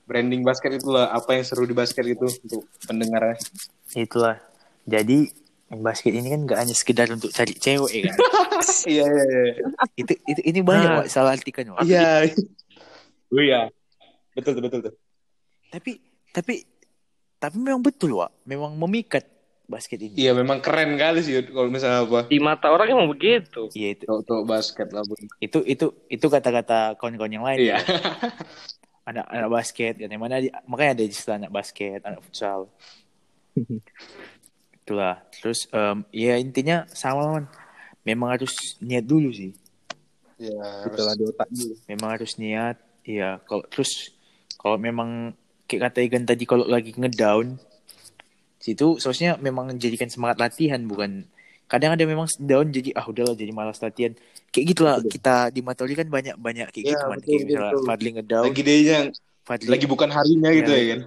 [0.08, 3.36] branding basket itulah apa yang seru di basket itu untuk pendengarnya
[3.90, 4.40] Itulah.
[4.82, 5.28] Jadi
[5.70, 8.18] basket ini kan gak hanya sekedar untuk cari cewek ya kan.
[8.88, 9.44] iya iya iya
[9.94, 10.96] itu itu ini banyak Ah.
[10.98, 11.84] Wak, salah artikan Wak.
[11.84, 12.24] iya
[13.28, 13.68] Oh iya.
[14.32, 14.94] Betul tuh, betul tuh.
[15.68, 16.00] Tapi
[16.30, 16.64] tapi
[17.36, 18.32] tapi memang betul Wak.
[18.42, 19.28] Memang memikat
[19.66, 20.16] basket ini.
[20.16, 23.68] iya memang keren kali sih kalau misalnya apa di mata orang emang begitu.
[23.76, 25.20] Iya itu untuk, untuk basket lah Bun.
[25.38, 27.58] itu itu itu kata-kata kawan-kawan yang lain.
[27.60, 27.78] iya ya.
[29.08, 32.68] Anak anak basket kan yang mana di- makanya ada istilah anak basket, anak futsal.
[34.78, 35.16] Itulah.
[35.32, 37.44] Terus em, ya intinya sama man.
[38.04, 39.52] Memang harus niat dulu sih.
[40.38, 40.54] iya
[40.86, 41.74] Itulah harus di otak dulu.
[41.90, 44.14] memang harus niat iya kalau terus
[44.54, 45.34] kalau memang
[45.66, 47.58] kayak kata Igan tadi kalau lagi ngedown
[48.56, 51.26] situ seharusnya memang menjadikan semangat latihan bukan
[51.68, 54.16] kadang ada memang down jadi ah udahlah jadi malas latihan
[54.48, 57.68] kayak gitulah kita di Matoli kan banyak banyak kayak Iya, gitu man betul, kayak misalnya
[57.70, 57.84] betul.
[57.84, 59.06] Fadli ngedown lagi dia yang
[59.44, 60.80] Fadli lagi bukan harinya gitu Iya.
[60.80, 61.00] ya kan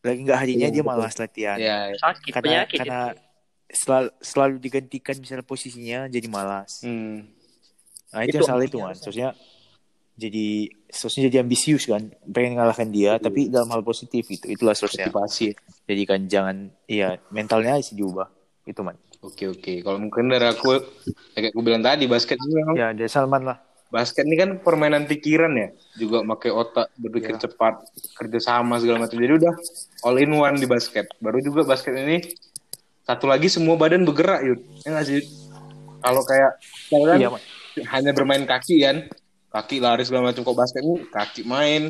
[0.00, 0.92] lagi nggak harinya Iya, dia betul.
[0.94, 2.78] malas latihan iya Sakit, karena penyakit.
[2.78, 3.00] karena
[3.66, 7.16] selalu selalu digantikan misalnya posisinya jadi malas hmm.
[8.06, 8.86] Nah itu, Itu yang salah itu kan.
[8.86, 9.02] harusnya.
[9.02, 9.28] Seharusnya
[10.16, 10.46] jadi
[10.88, 14.48] seharusnya jadi ambisius kan, pengen ngalahkan dia, tapi dalam hal positif gitu.
[14.48, 15.10] Itulah seharusnya.
[15.10, 15.52] motivasi
[15.84, 16.56] Jadi kan jangan,
[16.88, 18.30] iya mentalnya harus diubah.
[18.64, 18.96] Itu man.
[19.26, 19.72] Oke oke.
[19.82, 20.78] Kalau mungkin dari aku
[21.34, 23.58] kayak aku bilang tadi basket ini memang Ya dari Salman lah.
[23.86, 25.68] basket ini kan permainan pikiran ya.
[25.96, 27.40] Juga pakai otak, berpikir Ya.
[27.40, 29.14] cepat, kerjasama segala macam.
[29.14, 29.54] Jadi udah
[30.02, 31.06] all in one di basket.
[31.18, 32.22] Baru juga basket ini
[33.02, 34.60] satu lagi semua badan bergerak yud.
[34.82, 35.22] Ya nggak sih?
[35.98, 36.52] Kalau kayak
[36.88, 37.42] kan Iya man.
[37.88, 38.96] hanya bermain kaki kan,
[39.50, 40.42] kaki lari segala macam.
[40.42, 41.82] Kok basket ini kaki main,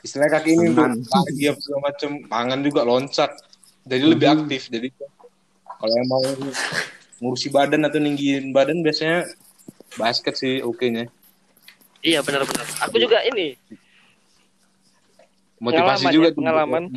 [0.00, 3.30] istilahnya kaki ini tuh lagi segala macam, tangan juga loncat.
[3.84, 4.66] Jadi lebih aktif.
[4.68, 4.90] Jadi
[5.84, 6.24] kalau yang mau
[7.20, 9.28] ngurusi badan atau ninggiin badan biasanya
[10.00, 11.12] basket sih oke nya.
[12.00, 12.64] Iya benar-benar.
[12.88, 13.52] Aku juga ini
[15.60, 16.88] Motivasi juga ya, pengalaman.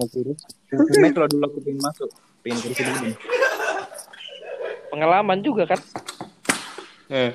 [0.71, 2.09] Sebenarnya kalau dulu aku pengen masuk,
[2.43, 3.11] pengen kursi dulu.
[4.87, 5.79] pengalaman juga kan.
[7.11, 7.31] Eh,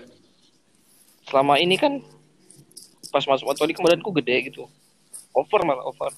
[1.29, 2.01] Selama ini kan
[3.13, 4.69] pas masuk Matoli badanku gede gitu.
[5.37, 6.13] Over malah over.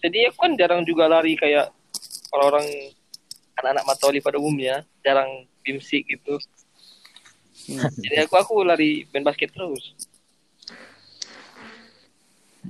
[0.00, 1.76] Jadi aku kan jarang juga lari kayak
[2.34, 2.66] orang-orang
[3.56, 6.36] anak-anak Matoli pada umumnya, jarang bimsik gitu.
[8.04, 9.96] Jadi aku aku lari main basket terus.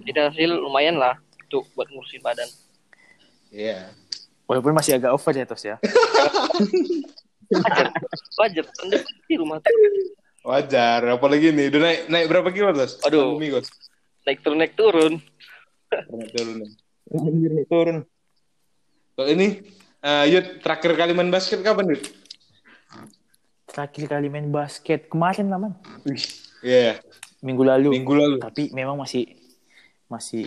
[0.06, 2.48] Jadi hasil lumayan lah untuk buat ngurusin badan.
[3.50, 3.90] Iya.
[4.46, 5.76] Walaupun masih agak over ya Tos ya.
[7.50, 7.88] Wajar,
[8.38, 8.64] wajar.
[8.82, 9.74] Anda di rumah tuh.
[10.46, 11.66] Wajar, apalagi nih.
[11.74, 13.02] Udah naik naik berapa kilo, Tos?
[13.02, 13.34] Aduh.
[13.38, 13.66] Gos.
[14.26, 15.22] naik turun naik turun.
[15.90, 16.54] Naik turun
[17.54, 17.96] nih, turun.
[19.16, 19.64] Kalau ini,
[19.98, 22.04] eh Yud, terakhir kali main basket kapan, Yud?
[23.66, 25.72] Terakhir kali main basket kemarin lah man.
[26.60, 27.00] Iya,
[27.40, 27.88] Minggu lalu.
[27.92, 28.36] minggu lalu.
[28.38, 29.36] Tapi memang masih
[30.06, 30.44] masih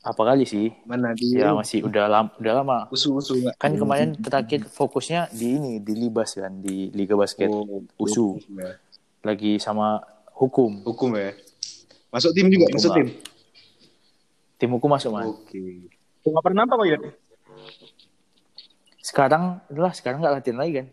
[0.00, 0.70] apa kali sih?
[0.82, 2.78] Mana di Ya masih udah lama, udah lama.
[2.88, 3.54] usu-usu nggak?
[3.58, 8.74] Kan kemarin terakhir fokusnya di ini di Libas kan di Liga Basket Oh, USU ya.
[9.22, 9.98] lagi sama
[10.32, 10.80] hukum.
[10.82, 11.34] Hukum ya.
[12.10, 13.08] Masuk tim juga, Hukum masuk tim.
[14.56, 15.26] Tim hukum masuk man.
[15.28, 15.90] Oke.
[16.22, 17.02] Nggak pernah apa kok Yud?
[19.10, 20.86] Sekarang adalah sekarang nggak latihan lagi kan.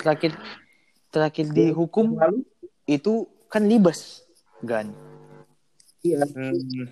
[0.00, 0.32] Terakhir
[1.12, 2.40] terakhir di hukum Lalu?
[2.88, 4.24] itu kan Libas
[4.64, 4.88] kan.
[6.00, 6.24] Iya.
[6.32, 6.88] Hmm.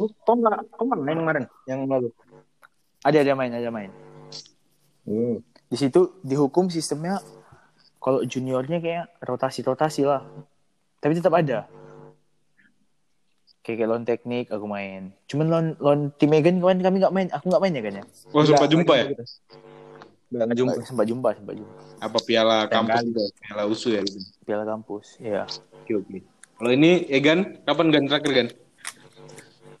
[0.00, 2.08] Oh, kok nggak, kok nggak main kemarin yang lalu?
[3.04, 3.92] Ada ada main ada main.
[5.04, 5.44] Hmm.
[5.68, 7.20] Di situ dihukum sistemnya
[8.00, 10.24] kalau juniornya kayak rotasi-rotasi lah.
[11.04, 11.68] Tapi tetap ada.
[13.60, 15.12] Kayak, kayak lawan teknik aku main.
[15.28, 17.28] Cuman lawan lawan tim Megan kemarin kami nggak main.
[17.36, 18.04] Aku nggak main ya kan ya.
[18.32, 19.04] Oh, sempat jumpa ya?
[20.30, 20.72] Nggak ngejumpa.
[20.82, 21.72] Sempat jumpa, sempat jumpa.
[22.02, 23.24] Apa piala Yang kampus itu?
[23.38, 24.18] Piala usu ya gitu.
[24.42, 25.06] Piala kampus.
[25.22, 25.44] Iya.
[25.82, 26.18] Oke, oke.
[26.56, 28.48] Kalau ini Egan, kapan Gan terakhir Gan?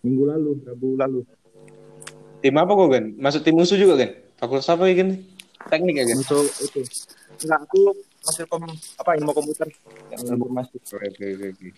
[0.06, 1.20] Minggu lalu, Rabu lalu.
[2.44, 3.04] Tim apa kok Gan?
[3.18, 4.10] Masuk tim usu juga Gan?
[4.38, 5.18] Fakultas apa ya Gan?
[5.66, 6.16] Teknik ya Gan?
[6.22, 6.80] Untuk itu.
[7.42, 7.80] Enggak, aku
[8.22, 8.64] masih kom
[8.96, 9.68] apa ilmu komputer
[10.14, 10.78] yang informasi.
[10.78, 11.46] Oke, oke, oke.
[11.52, 11.68] oke.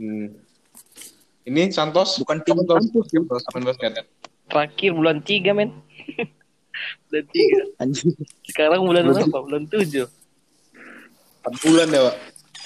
[0.00, 0.26] Hmm.
[1.44, 2.22] Ini Santos?
[2.22, 3.20] Bukan tim kampus, ya.
[3.26, 4.06] Basket.
[4.46, 5.70] Terakhir bulan 3 men.
[7.08, 7.82] bulan 3.
[7.82, 8.10] Anjing.
[8.46, 9.38] Sekarang bulan berapa?
[9.42, 10.06] Bulan 7.
[11.46, 12.16] 4 bulan ya, Pak.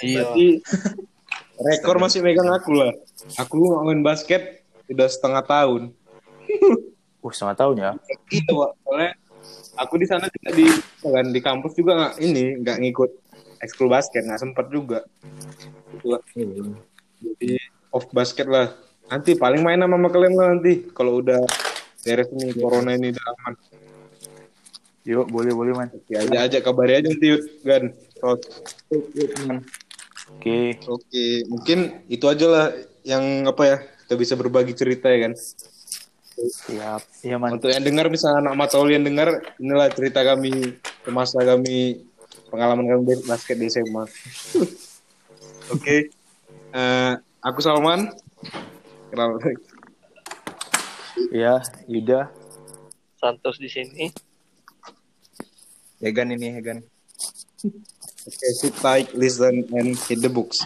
[0.03, 0.17] Iya.
[0.21, 0.47] Berarti
[1.71, 2.93] rekor masih megang aku lah.
[3.39, 3.55] Aku
[3.87, 5.83] main basket udah setengah tahun.
[7.25, 7.91] Uh, setengah tahun ya.
[8.29, 8.71] Iya, Pak.
[8.85, 9.11] Soalnya
[9.81, 10.69] aku di sana juga di
[11.01, 13.11] kan di kampus juga nggak ini nggak ngikut
[13.65, 15.09] ekskul basket nggak sempet juga.
[15.89, 16.21] Gitu lah.
[16.37, 17.57] Jadi
[17.97, 18.77] off basket lah.
[19.09, 21.41] Nanti paling main sama kalian lah nanti kalau udah
[22.05, 23.55] beres ini corona ini udah aman.
[25.05, 25.89] Yuk, boleh boleh man.
[25.93, 27.29] Oke aja aja kabari aja nanti
[27.61, 27.93] Gan.
[28.17, 28.41] So,
[30.35, 30.81] Oke.
[30.89, 32.67] Oke, mungkin itu aja lah
[33.05, 35.33] yang apa ya kita bisa berbagi cerita ya kan.
[36.35, 37.01] Siap.
[37.21, 37.61] Iya man.
[37.61, 42.09] Untuk yang dengar misalnya anak Matoli yang dengar, inilah cerita kami semasa kami
[42.49, 44.09] pengalaman kami basket di SMA.
[45.73, 46.11] Oke,
[46.75, 48.11] Eh, aku Salman.
[49.15, 49.39] Kenal.
[51.31, 52.35] Iya, Yuda.
[53.15, 54.11] Santos di sini.
[56.05, 56.85] Hegan ini Hegan.
[58.29, 60.61] Oke, sit tight, listen, and hit the books.